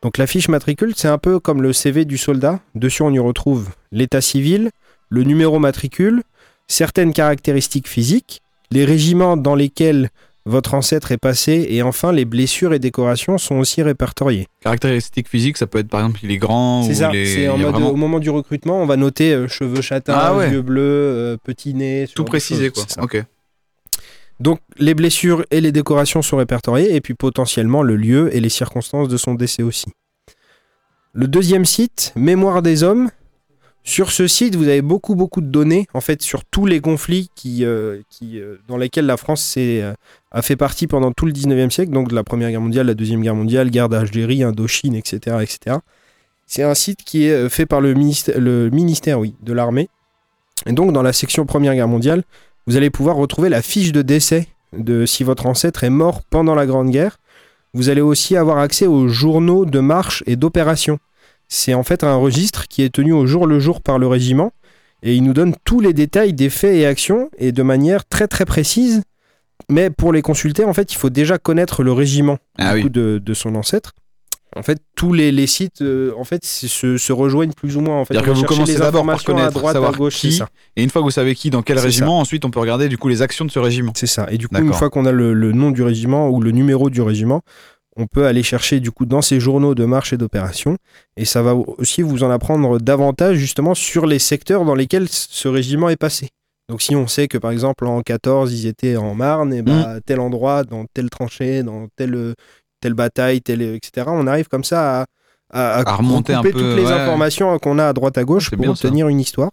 [0.07, 2.61] Donc la fiche matricule, c'est un peu comme le CV du soldat.
[2.77, 4.71] Dessus, on y retrouve l'état civil,
[5.09, 6.23] le numéro matricule,
[6.69, 8.41] certaines caractéristiques physiques,
[8.71, 10.11] les régiments dans lesquels
[10.45, 14.47] votre ancêtre est passé, et enfin les blessures et décorations sont aussi répertoriées.
[14.61, 17.59] Caractéristiques physiques, ça peut être par exemple il est grand C'est ça, les- c'est en
[17.59, 20.53] mode vraiment au moment du recrutement, on va noter euh, cheveux châtains, Ah ouais.
[20.53, 22.07] yeux bleus, euh, petit nez.
[22.15, 22.85] tout précisé quoi.
[23.03, 23.25] Ok.
[24.41, 28.49] Donc les blessures et les décorations sont répertoriées et puis potentiellement le lieu et les
[28.49, 29.87] circonstances de son décès aussi.
[31.13, 33.11] Le deuxième site, Mémoire des hommes.
[33.83, 37.31] Sur ce site, vous avez beaucoup beaucoup de données en fait sur tous les conflits
[37.63, 39.95] euh, euh, dans lesquels la France euh,
[40.33, 42.95] a fait partie pendant tout le 19e siècle, donc de la Première Guerre mondiale, la
[42.95, 45.37] Deuxième Guerre mondiale, guerre d'Algérie, Indochine, etc.
[45.41, 45.79] etc.
[46.47, 49.89] C'est un site qui est fait par le ministère, le ministère oui, de l'armée.
[50.67, 52.25] Et donc dans la section Première Guerre mondiale,
[52.67, 56.55] vous allez pouvoir retrouver la fiche de décès de si votre ancêtre est mort pendant
[56.55, 57.19] la Grande Guerre.
[57.75, 60.99] Vous allez aussi avoir accès aux journaux de marche et d'opération.
[61.49, 64.53] C'est en fait un registre qui est tenu au jour le jour par le régiment
[65.03, 68.27] et il nous donne tous les détails des faits et actions et de manière très
[68.27, 69.03] très précise.
[69.69, 72.89] Mais pour les consulter, en fait, il faut déjà connaître le régiment Ah oui.
[72.91, 73.93] de son ancêtre.
[74.55, 78.01] En fait, tous les, les sites euh, en fait, se, se rejoignent plus ou moins.
[78.01, 80.49] En fait, que vous commencez d'abord par connaître, à droite, savoir à gauche, qui, ça.
[80.77, 82.97] et une fois que vous savez qui, dans quel régiment, ensuite on peut regarder du
[82.97, 83.93] coup les actions de ce régiment.
[83.97, 84.27] C'est ça.
[84.31, 86.91] Et du coup, une fois qu'on a le, le nom du régiment ou le numéro
[86.91, 87.43] du régiment,
[87.97, 90.77] on peut aller chercher du coup dans ces journaux de marche et d'opération.
[91.17, 95.49] Et ça va aussi vous en apprendre davantage justement sur les secteurs dans lesquels ce
[95.49, 96.29] régiment est passé.
[96.69, 99.89] Donc si on sait que par exemple en 14 ils étaient en Marne, et bah,
[99.89, 102.35] à tel endroit, dans telle tranchée, dans telle,
[102.81, 104.07] telle bataille, telle, etc.
[104.11, 105.07] On arrive comme ça à,
[105.51, 106.93] à, À remonter un peu, toutes les ouais.
[106.93, 108.71] informations qu'on a à droite à gauche pour ça.
[108.71, 109.51] obtenir une histoire.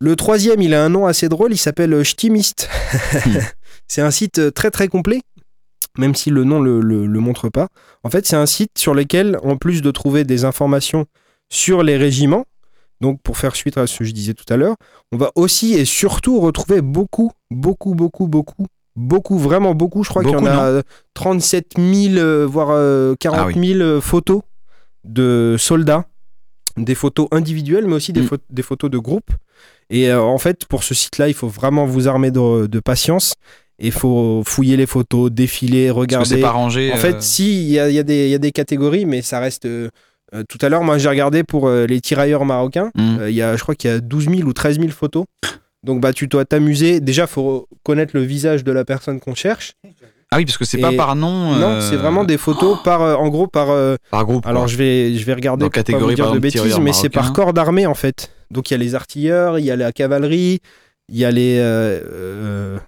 [0.00, 2.68] Le troisième, il a un nom assez drôle, il s'appelle euh, Ch'timiste.
[3.88, 5.20] c'est un site euh, très très complet,
[5.98, 7.66] même si le nom le, le, le montre pas.
[8.04, 11.06] En fait, c'est un site sur lequel, en plus de trouver des informations
[11.50, 12.44] sur les régiments,
[13.00, 14.76] donc pour faire suite à ce que je disais tout à l'heure,
[15.12, 18.66] on va aussi et surtout retrouver beaucoup, beaucoup, beaucoup, beaucoup,
[18.98, 20.04] beaucoup, vraiment beaucoup.
[20.04, 20.82] Je crois qu'il y en a non euh,
[21.14, 23.68] 37 000, euh, voire euh, 40 Ah oui.
[23.74, 24.42] 000 euh, photos
[25.04, 26.04] de soldats,
[26.76, 28.26] des photos individuelles, mais aussi des, Mm.
[28.26, 29.30] pho- des photos de groupe.
[29.90, 33.34] Et euh, en fait, pour ce site-là, il faut vraiment vous armer de, de patience.
[33.78, 36.28] Il faut fouiller les photos, défiler, regarder.
[36.28, 36.92] c'est pas rangé.
[36.92, 39.38] En euh, fait, si, il y a, y a y a des catégories, mais ça
[39.38, 39.64] reste.
[39.66, 39.88] euh,
[40.34, 42.90] euh, tout à l'heure, moi, j'ai regardé pour euh, les tirailleurs marocains.
[42.98, 45.24] Euh, il y a, je crois qu'il y a 12 000 ou 13 000 photos.
[45.84, 47.00] Donc, bah, tu dois t'amuser.
[47.00, 49.74] Déjà, il faut connaître le visage de la personne qu'on cherche.
[50.30, 51.54] Ah oui, parce que c'est pas par nom.
[51.56, 53.70] Non, euh, c'est vraiment des photos par, euh, en gros, par.
[53.70, 54.46] euh, par groupe.
[54.46, 56.78] alors, je vais, je vais regarder Dans pour pas catégorie, vous dire par de bêtises,
[56.80, 58.30] mais c'est par corps d'armée, en fait.
[58.50, 60.60] Donc, il y a les artilleurs, il y a la cavalerie,
[61.08, 61.60] il y a les.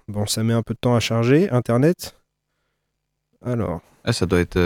[0.07, 1.49] bon, ça met un peu de temps à charger.
[1.49, 2.15] Internet.
[3.43, 4.59] Alors, Ah, ça doit être.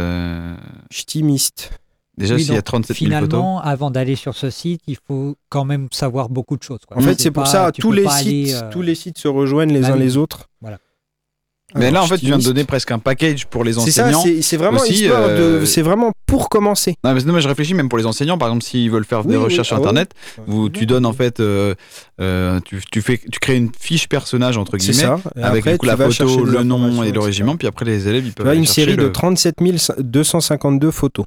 [0.92, 1.80] ch'timiste.
[2.18, 3.28] Déjà, Oui, s'il y a donc, 37 000 photos.
[3.28, 6.80] Finalement, avant d'aller sur ce site, il faut quand même savoir beaucoup de choses.
[6.88, 6.98] quoi.
[6.98, 9.74] En fait, c'est pour ça, tous les, sites, aller, euh, tous les sites se rejoignent
[9.74, 10.00] les bah uns oui.
[10.00, 10.50] les autres.
[10.62, 10.78] Voilà.
[11.74, 14.08] Mais là, en fait, tu viens de donner presque un package pour les C'est ça,
[14.08, 14.42] enseignants.
[14.42, 15.66] c'est vraiment euh, de.
[15.66, 16.96] C'est vraiment pour commencer.
[17.04, 19.26] Non, mais, non, mais je réfléchis même pour les enseignants, par exemple, s'ils veulent faire
[19.26, 19.78] Oui, des recherches ah.
[19.78, 20.12] Internet,
[20.48, 21.76] vous, tu donnes en fait, euh,
[22.22, 25.20] euh, tu, tu fais, tu crées une fiche personnage entre guillemets, ça.
[25.36, 28.08] Avec après, du coup tu la photo, le nom et le régiment, puis après les
[28.08, 29.56] élèves ils peuvent une série de le- 37
[30.00, 31.26] 252 photos.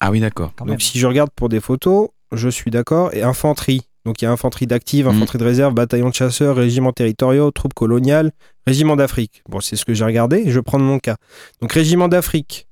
[0.00, 0.52] Ah oui, d'accord.
[0.60, 0.68] même.
[0.70, 3.12] Donc si je regarde pour des photos, je suis d'accord.
[3.14, 3.82] Et infanterie.
[4.04, 7.72] Donc il y a infanterie d'active, infanterie de réserve, bataillon de chasseurs, régiments territoriaux, troupes
[7.74, 8.32] coloniales,
[8.66, 9.42] Régiment d'Afrique.
[9.48, 10.44] Bon, c'est ce que j'ai regardé.
[10.46, 11.16] Je vais prendre mon cas.
[11.60, 12.66] Donc, Régiment d'Afrique.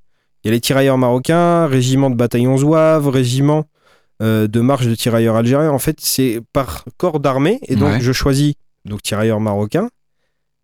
[0.44, 3.64] Il y a les tirailleurs marocains, Régiment de bataillon zouave, Régiment
[4.22, 5.70] euh, de marche de tirailleurs algériens.
[5.70, 7.60] En fait, c'est par corps d'armée.
[7.68, 8.00] Et donc, Ouais.
[8.00, 9.88] je choisis donc tirailleurs marocains.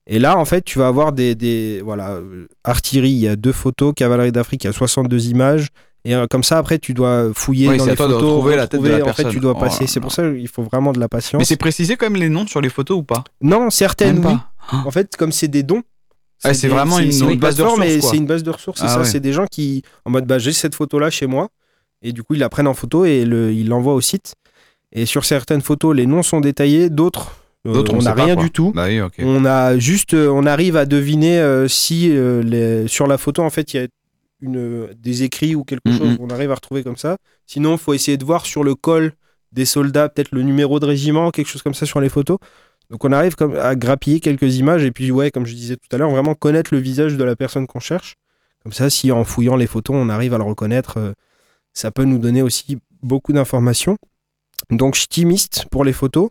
[0.06, 3.36] Et là, en fait, tu vas avoir des, des voilà, euh, artillerie, il y a
[3.36, 5.68] deux photos, cavalerie d'Afrique, il y a 62 images.
[6.04, 8.56] Et euh, comme ça, après, tu dois fouiller Oui, dans les toi de photos, retrouver
[8.56, 9.30] la tête de la En fait, personne.
[9.32, 9.86] tu dois Oh passer.
[9.86, 11.40] C'est pour ça qu'il faut vraiment de la patience.
[11.40, 13.24] Mais c'est précisé quand même les noms sur les photos ou pas?
[13.42, 14.38] Non, certaines, Même oui.
[14.70, 14.82] pas.
[14.86, 15.82] En fait, comme c'est des dons.
[16.44, 18.10] Ah, c'est vraiment une- base de ressources.
[18.10, 18.98] C'est une base de ressources, c'est Ah ça.
[19.00, 19.04] ouais.
[19.04, 21.48] C'est des gens qui, en mode, bah, j'ai cette photo-là chez moi.
[22.00, 24.34] Et du coup, ils la prennent en photo et le, ils l'envoient au site.
[24.92, 26.90] Et sur certaines photos, les noms sont détaillés.
[26.90, 27.32] D'autres,
[27.66, 28.70] euh, on n'a pas, rien du tout.
[28.72, 29.00] Bah oui.
[29.18, 33.50] On a juste, euh, on arrive à deviner euh, si les- sur la photo, en
[33.50, 33.88] fait, il y a
[34.40, 36.16] une, des écrits ou quelque chose.
[36.20, 37.16] On arrive à retrouver comme ça.
[37.46, 39.12] Sinon, il faut essayer de voir sur le col
[39.52, 42.38] des soldats, peut-être le numéro de régiment, quelque chose comme ça sur les photos.
[42.90, 45.94] Donc, on arrive comme à grappiller quelques images et puis, ouais, comme je disais tout
[45.94, 48.14] à l'heure, vraiment connaître le visage de la personne qu'on cherche.
[48.62, 51.12] Comme ça, si en fouillant les photos, on arrive à le reconnaître, euh,
[51.72, 53.96] ça peut nous donner aussi beaucoup d'informations.
[54.70, 56.30] Donc, Ch'timiste pour les photos.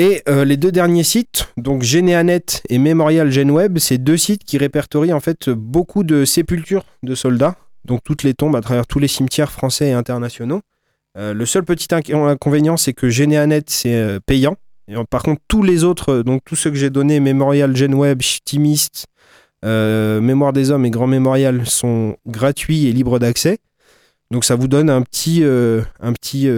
[0.00, 4.56] Et euh, les deux derniers sites, donc Généanet et Memorial GenWeb, c'est deux sites qui
[4.56, 9.00] répertorient en fait beaucoup de sépultures de soldats, donc toutes les tombes à travers tous
[9.00, 10.60] les cimetières français et internationaux.
[11.16, 14.54] Euh, le seul petit inc- inconvénient, c'est que Généanet, c'est euh, payant.
[15.10, 19.06] Par contre, tous les autres, donc tous ceux que j'ai donnés, Memorial GenWeb, Ch'timiste,
[19.64, 23.58] euh, Mémoire des Hommes et Grand Mémorial, sont gratuits et libres d'accès.
[24.30, 26.48] Donc ça vous donne un petit, un petit,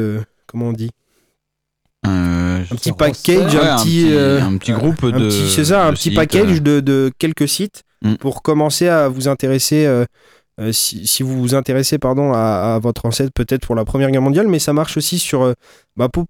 [0.46, 0.90] comment on dit?
[2.70, 5.28] Un petit package, Ouais, un, petit, euh, un petit groupe un de.
[5.28, 6.60] petit- c'est ça, un petit sites, package euh.
[6.60, 8.14] de, de quelques sites Mm.
[8.14, 9.84] pour commencer à vous intéresser.
[9.86, 10.04] euh,
[10.72, 14.22] si, si vous vous intéressez pardon à, à votre ancêtre peut-être pour la Première Guerre
[14.22, 15.52] mondiale, mais ça marche aussi sur euh,
[15.96, 16.24] bah, pour,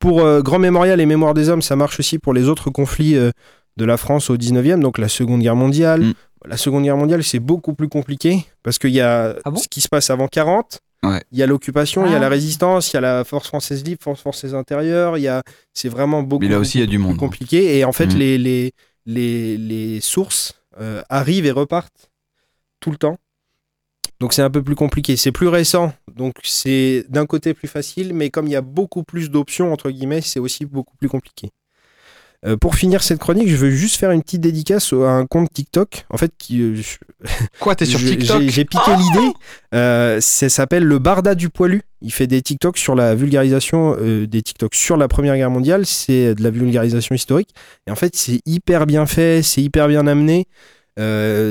[0.00, 3.16] pour euh, Grand Mémorial et Mémoire des Hommes, ça marche aussi pour les autres conflits
[3.16, 3.30] euh,
[3.76, 6.02] de la France au 19e, donc la Seconde Guerre mondiale.
[6.02, 6.14] Mm.
[6.46, 9.58] La Seconde Guerre mondiale, c'est beaucoup plus compliqué parce qu'il y a Ah bon?
[9.58, 10.78] ce qui se passe avant 40.
[11.04, 11.22] Ouais.
[11.30, 12.20] Il y a l'occupation, il y a Ah.
[12.20, 15.16] la résistance, il y a la force française libre, force française intérieure.
[15.16, 15.42] Il y a,
[15.72, 16.42] c'est vraiment beaucoup.
[16.44, 17.16] Mais là aussi, il y a du plus monde.
[17.18, 17.78] compliqué.
[17.78, 18.18] Et en fait, Mhm.
[18.18, 18.72] les, les,
[19.06, 22.10] les, les sources euh, arrivent et repartent
[22.80, 23.16] tout le temps.
[24.20, 25.16] Donc c'est un peu plus compliqué.
[25.16, 29.04] C'est plus récent, donc c'est d'un côté plus facile, mais comme il y a beaucoup
[29.04, 31.50] plus d'options, entre guillemets, c'est aussi beaucoup plus compliqué.
[32.46, 35.52] Euh, pour finir cette chronique, je veux juste faire une petite dédicace à un compte
[35.52, 36.06] TikTok.
[36.08, 36.96] En fait, qui, euh, je-
[37.60, 39.32] Quoi, t'es sur TikTok j'ai- piqué l'idée.
[39.74, 41.82] Euh, ça s'appelle le Barda du poilu.
[42.00, 45.84] Il fait des TikTok sur la vulgarisation, des TikTok sur la Première Guerre mondiale.
[45.84, 47.48] C'est de la vulgarisation historique.
[47.88, 50.46] Et en fait, c'est hyper bien fait, c'est hyper bien amené.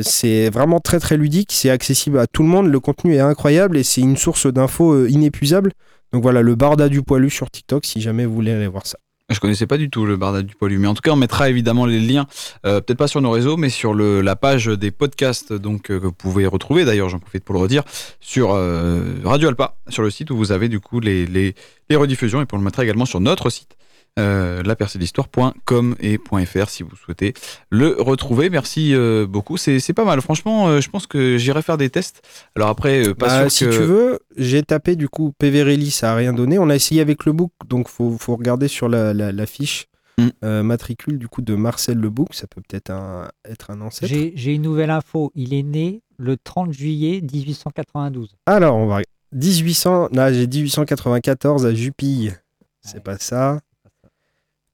[0.03, 3.77] C'est vraiment très très ludique, c'est accessible à tout le monde, le contenu est incroyable
[3.77, 5.71] et c'est une source d'infos inépuisable.
[6.13, 8.97] Donc voilà, le Barda du poilu sur TikTok si jamais vous voulez aller voir ça.
[9.30, 11.49] Je connaissais pas du tout le Barda du Poilu, mais en tout cas on mettra
[11.49, 12.28] évidemment les liens,
[12.65, 15.99] euh, peut-être pas sur nos réseaux, mais sur le, la page des podcasts donc euh,
[15.99, 16.86] que vous pouvez retrouver.
[16.86, 17.84] D'ailleurs, j'en profite pour le redire
[18.21, 21.53] sur euh, Radio Alpa, sur le site où vous avez du coup les, les,
[21.93, 23.76] rediffusions et pour le mettre également sur notre site.
[24.18, 27.34] Euh, lapercédhistoire.com et .fr si vous souhaitez
[27.70, 28.49] le retrouver.
[28.49, 30.22] Merci euh, beaucoup, c'est pas mal.
[30.22, 32.22] Franchement, euh, je pense que j'irai faire des tests.
[32.55, 33.70] Alors après, euh, pas Bah, sûr si que...
[33.78, 36.57] tu veux, j'ai tapé du coup PV Rally, ça a rien donné.
[36.59, 39.86] On a essayé avec le book, donc faut, faut regarder sur la, la, la fiche
[40.20, 40.30] Mm.
[40.43, 42.34] euh, matricule du coup de Marcel Le Bouc.
[42.34, 44.11] Ça peut peut-être un- être un ancêtre.
[44.34, 45.32] J'ai une nouvelle info.
[45.36, 48.30] Il est né le 30 juillet 1892.
[48.47, 49.01] Alors, on va
[49.34, 52.34] 1800, là j'ai 1894 à Jupille.
[52.82, 53.59] C'est pas ça.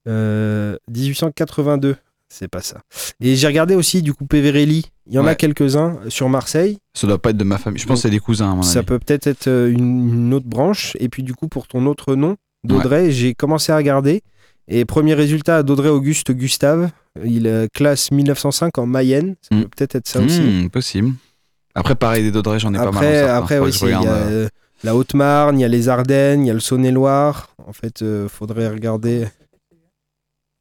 [0.07, 1.95] Euh, 1882,
[2.29, 2.81] c'est pas ça.
[3.21, 4.85] Et j'ai regardé aussi du coup Peverelli.
[5.07, 6.77] Il y en a quelques-uns sur Marseille.
[6.93, 7.79] Ça doit pas être de ma famille.
[7.79, 8.85] Je pense que c'est des cousins à mon Ça avis.
[8.85, 10.95] peut peut-être être euh, une, autre branche.
[10.99, 14.21] Et puis du coup, pour ton autre nom, d'Audrey, j'ai commencé à regarder.
[14.69, 16.89] Et premier résultat, d'Audrey Auguste Gustave.
[17.23, 19.35] Il euh, classe 1905 en Mayenne.
[19.41, 19.61] Ça Mm.
[19.63, 20.39] peut peut-être être ça aussi.
[20.41, 21.11] Hmm, possible.
[21.75, 22.95] Après, pareil, des Dodrey, j'en ai pas mal.
[22.95, 23.35] Après, sortant.
[23.35, 24.49] après aussi, il y a euh, euh,
[24.83, 27.49] la Haute-Marne, il y a les Ardennes, il y a le Saône-et-Loire.
[27.67, 29.25] En fait, euh, faudrait regarder.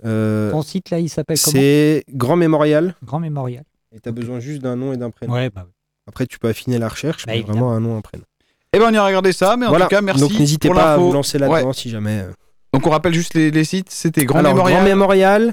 [0.05, 2.95] Euh, Ton site là, il s'appelle comment c'est Grand Mémorial.
[3.05, 3.65] Grand Mémorial.
[3.95, 5.33] Et tu as besoin juste d'un nom et d'un prénom.
[5.35, 5.73] Ouais, bah oui.
[6.09, 7.69] Après, tu peux affiner la recherche, Bah, mais évidemment.
[7.69, 8.25] vraiment un nom, un prénom.
[8.73, 9.85] Eh ben, on ira regarder ça, mais en voilà.
[9.85, 10.21] tout cas, merci.
[10.23, 11.75] Donc, n'hésitez pas à vous lancer là-dedans Ouais.
[11.75, 12.21] si jamais.
[12.23, 12.33] euh.
[12.73, 13.91] Donc, on rappelle juste les, les sites.
[13.91, 15.53] C'était Grand Alors, Mémorial, Grand Mémorial,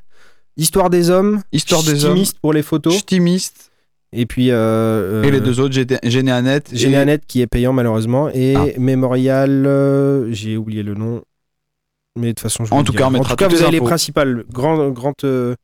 [0.57, 2.93] Histoire des Hommes, Histoire des Hommes, pour les photos.
[2.97, 3.71] Ch'timiste
[4.13, 4.47] Et puis.
[4.51, 6.61] euh, et les deux autres, Généanet.
[6.71, 8.29] et- Généanet qui est payant malheureusement.
[8.33, 8.65] Et Ah.
[8.79, 11.21] Mémorial, euh, j'ai oublié le nom.
[12.19, 14.43] Mais de toute façon, je En tout cas, en tout cas, vous avez les principales.
[14.51, 15.55] Grand, grand, euh,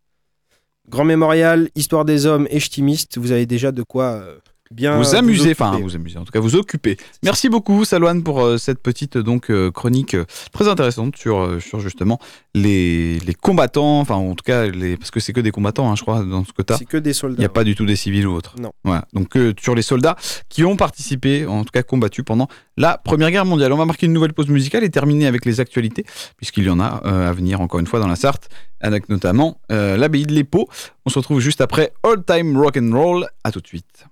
[0.89, 3.17] grand Mémorial, Histoire des Hommes et Ch'timiste.
[3.17, 4.37] Vous avez déjà de quoi euh,
[4.71, 6.97] bien vous amuser, enfin vous amuser, en tout cas vous occuper.
[7.23, 11.79] Merci beaucoup Salouane pour euh, cette petite donc euh, chronique euh, très intéressante sur sur
[11.79, 12.19] justement
[12.53, 15.95] les, les combattants, enfin en tout cas les parce que c'est que des combattants, hein,
[15.95, 16.77] je crois dans ce que t'as.
[16.77, 17.39] C'est que des Il soldats.
[17.39, 18.55] n'y a pas du tout des civils ou autres.
[18.59, 18.71] Non.
[18.83, 19.05] Voilà.
[19.13, 20.15] Donc sur les soldats
[20.49, 22.47] qui ont participé, en tout cas combattu pendant
[22.77, 23.71] la Première Guerre mondiale.
[23.73, 26.05] On va marquer une nouvelle pause musicale et terminer avec les actualités,
[26.37, 28.49] puisqu'il y en a à venir encore une fois dans la Sarthe,
[28.81, 30.67] avec notamment l'abbaye de l'Épau.
[31.05, 33.27] On se retrouve juste après All Time Rock and Roll.
[33.43, 34.05] À tout de suite.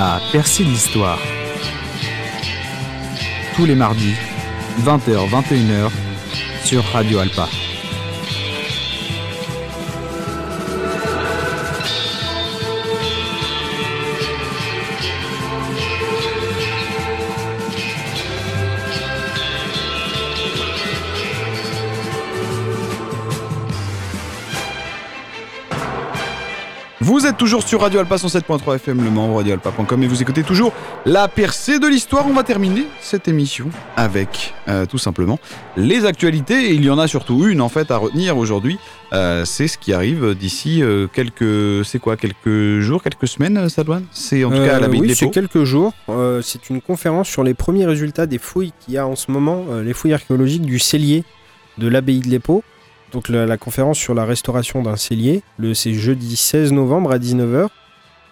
[0.00, 1.18] La percée de l'histoire.
[3.56, 4.14] Tous les mardis,
[4.84, 5.90] 20h-21h,
[6.62, 7.48] sur Radio Alpa.
[27.38, 30.72] Toujours sur Radio Alpa 107.3 FM, le membre radioalpa.com et vous écoutez toujours
[31.06, 32.26] la percée de l'histoire.
[32.26, 35.38] On va terminer cette émission avec euh, tout simplement
[35.76, 36.70] les actualités.
[36.70, 38.80] Et il y en a surtout une en fait à retenir aujourd'hui.
[39.12, 44.04] Euh, c'est ce qui arrive d'ici euh, quelques, c'est quoi, quelques jours, quelques semaines, Sadouane?
[44.10, 45.92] C'est en tout cas à l'abbaye oui, c'est quelques jours.
[46.42, 49.64] C'est une conférence sur les premiers résultats des fouilles qu'il y a en ce moment,
[49.84, 51.22] les fouilles archéologiques du cellier
[51.78, 52.64] de l'abbaye de l'Épau.
[53.12, 55.42] Donc la, la conférence sur la restauration d'un cellier,
[55.74, 57.68] c'est jeudi 16 novembre à 19h.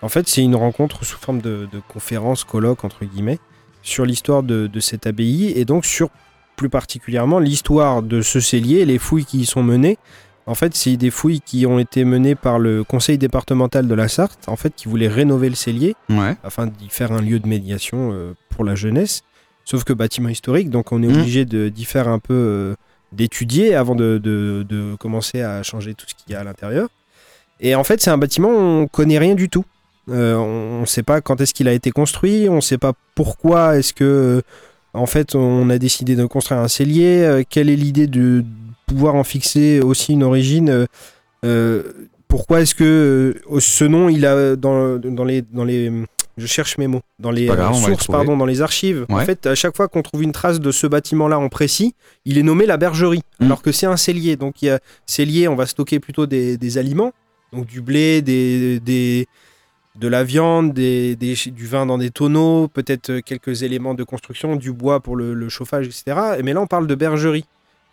[0.03, 3.39] En fait, c'est une rencontre sous forme de, de conférence, colloque, entre guillemets,
[3.83, 6.11] sur l'histoire de, de cette abbaye et donc sur
[6.57, 9.99] plus particulièrement l'histoire de ce cellier, les fouilles qui y sont menées,
[10.49, 14.07] En fait, c'est des fouilles qui ont été menées par le conseil départemental de la
[14.07, 16.37] Sarthe, en fait, qui voulait rénover le cellier Ouais.
[16.45, 19.23] afin d'y faire un lieu de médiation euh, pour la jeunesse.
[19.65, 21.21] Sauf que bâtiment historique, donc on est Mhm.
[21.21, 22.75] obligé de- d'y faire un peu euh,
[23.17, 26.89] d'étudier avant de, de- de commencer à changer tout ce qu'il y a à l'intérieur.
[27.61, 29.65] Et en fait, c'est un bâtiment, on connaît rien du tout.
[30.11, 32.93] Euh, on ne sait pas quand est-ce qu'il a été construit, on ne sait pas
[33.15, 34.43] pourquoi est-ce que, euh,
[34.95, 37.23] en fait, on a décidé de construire un cellier.
[37.25, 38.45] euh, quelle est l'idée de
[38.87, 40.87] pouvoir en fixer aussi une origine
[42.29, 45.43] Pourquoi est-ce que ce nom, il a dans, dans les
[46.37, 49.07] je cherche mes mots dans les grave, euh, sources, pardon, dans les archives.
[49.09, 52.37] En fait, à chaque fois qu'on trouve une trace de ce bâtiment-là en précis, il
[52.39, 53.45] est nommé la bergerie, Mm.
[53.47, 54.37] alors que c'est un cellier.
[54.37, 57.13] Donc, il y a cellier, on va stocker plutôt des, des aliments,
[57.53, 59.27] donc du blé, des, des-
[59.97, 64.55] de la viande, des, des- du vin dans des tonneaux, peut-être quelques éléments de construction,
[64.57, 66.05] du bois pour le, le chauffage, etc.
[66.45, 67.47] Mais là, on parle de bergerie.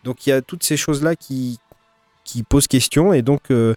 [0.04, 1.60] Donc, il y a toutes ces choses-là qui,
[2.26, 3.44] qui posent question, et donc.
[3.52, 3.74] euh,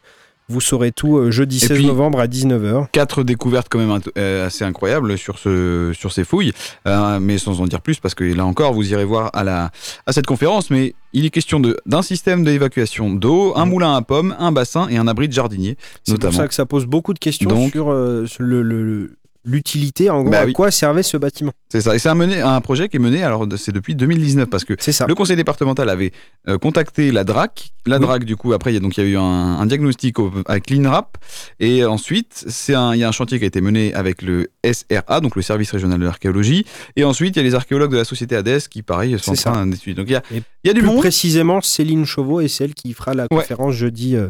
[0.49, 2.87] vous saurez tout euh, jeudi Et 16 puis- novembre à 19h.
[2.93, 6.53] Quatre découvertes quand même euh, assez incroyables sur, ce, sur ces fouilles,
[6.87, 9.71] euh, mais sans en dire plus parce que là encore vous irez voir à, la,
[10.07, 14.03] à cette conférence, mais il est question de- d'un système d'évacuation d'eau, un moulin à
[14.03, 17.13] pommes, un bassin et un abri de jardinier C'est pour ça que ça pose beaucoup
[17.15, 19.17] de questions Donc- sur euh, le-
[19.47, 20.53] l'utilité, en gros, Bah à oui.
[20.53, 21.53] quoi servait ce bâtiment.
[21.71, 24.49] C'est ça, et c'est un, mené- un projet qui est mené, alors c'est depuis 2019,
[24.51, 25.07] parce que ça.
[25.07, 26.13] le conseil départemental avait
[26.49, 27.71] euh, contacté la DRAC.
[27.87, 29.67] La DRAC, du coup, après, il y a, donc, il y a eu un, un
[29.67, 31.17] diagnostic au- avec l'INRAP,
[31.61, 34.49] et ensuite, c'est un- il y a un chantier qui a été mené avec le
[34.65, 36.65] SRA, donc le service régional de l'archéologie,
[36.97, 39.35] et ensuite, il y a les archéologues de la société ADES qui, pareil, sont en
[39.35, 39.95] train d'étudier.
[39.95, 40.99] Donc, il y a, il y a du Plus monde.
[40.99, 44.29] précisément, Céline Chauveau est celle qui fera la conférence jeudi euh,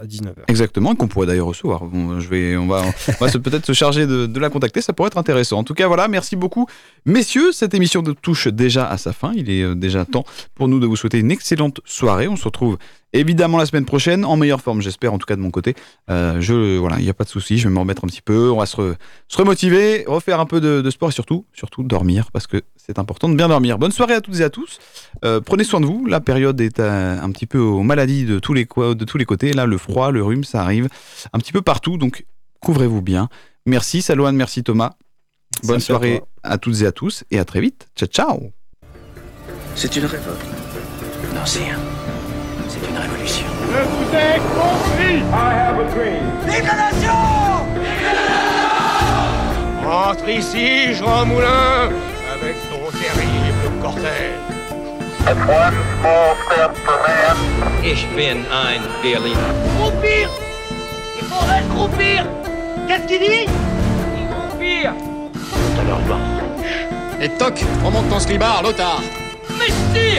[0.00, 0.34] à 19h.
[0.48, 1.82] Exactement, qu'on pourrait d'ailleurs recevoir.
[2.18, 2.82] Je vais, on va,
[3.18, 5.58] peut-être se charger de, de la contacter, ça pourrait être intéressant.
[5.58, 6.66] En tout cas, voilà, merci beaucoup.
[7.06, 9.32] Messieurs, cette émission touche déjà à sa fin.
[9.34, 12.28] Il est euh, déjà temps pour nous de vous souhaiter une excellente soirée.
[12.28, 12.78] On se retrouve
[13.18, 15.74] évidemment la semaine prochaine, en meilleure forme, j'espère, en tout cas de mon côté.
[16.10, 18.22] Euh, je, voilà, il n'y a pas de souci, je vais me remettre un petit
[18.22, 18.94] peu, on va se, re-
[19.28, 22.98] se remotiver, refaire un peu de, de sport et surtout, surtout dormir, parce que c'est
[22.98, 23.78] important de bien dormir.
[23.78, 24.78] Bonne soirée à toutes et à tous.
[25.24, 26.04] Euh, prenez soin de vous.
[26.06, 29.16] La période est euh, un petit peu aux maladies de tous les, co- de tous
[29.16, 29.52] les côtés.
[29.54, 30.88] Là, le froid, le rhume, ça arrive
[31.32, 31.96] un petit peu partout.
[31.96, 32.26] Donc,
[32.60, 33.28] couvrez-vous bien.
[33.64, 34.36] Merci, Salouane.
[34.36, 34.92] Merci, Thomas.
[35.62, 37.24] Bonne soirée à, toutes et à tous.
[37.30, 37.86] Et à très vite.
[37.96, 38.50] Ciao, ciao.
[39.74, 40.44] C'est une révolte.
[41.34, 41.78] Non, c'est rien.
[42.74, 43.46] C'est une révolution.
[43.70, 47.14] Je vous ai compris I have a dream Vive la nation
[49.84, 51.90] Rentre ici, Jean Moulin,
[52.34, 54.40] avec ton terrible cortège.
[55.24, 57.36] That's one small step for man.
[57.84, 59.52] Ich bin ein Berliner.
[59.78, 60.28] Groupir
[61.20, 62.26] Il faudrait se groupir
[62.88, 63.46] Qu'est-ce qu'il dit?
[64.30, 64.92] Groupir
[65.80, 66.18] Alors, bah.
[67.20, 69.00] Et toc, remonte ton slibard, Lothar
[69.58, 70.18] Mais si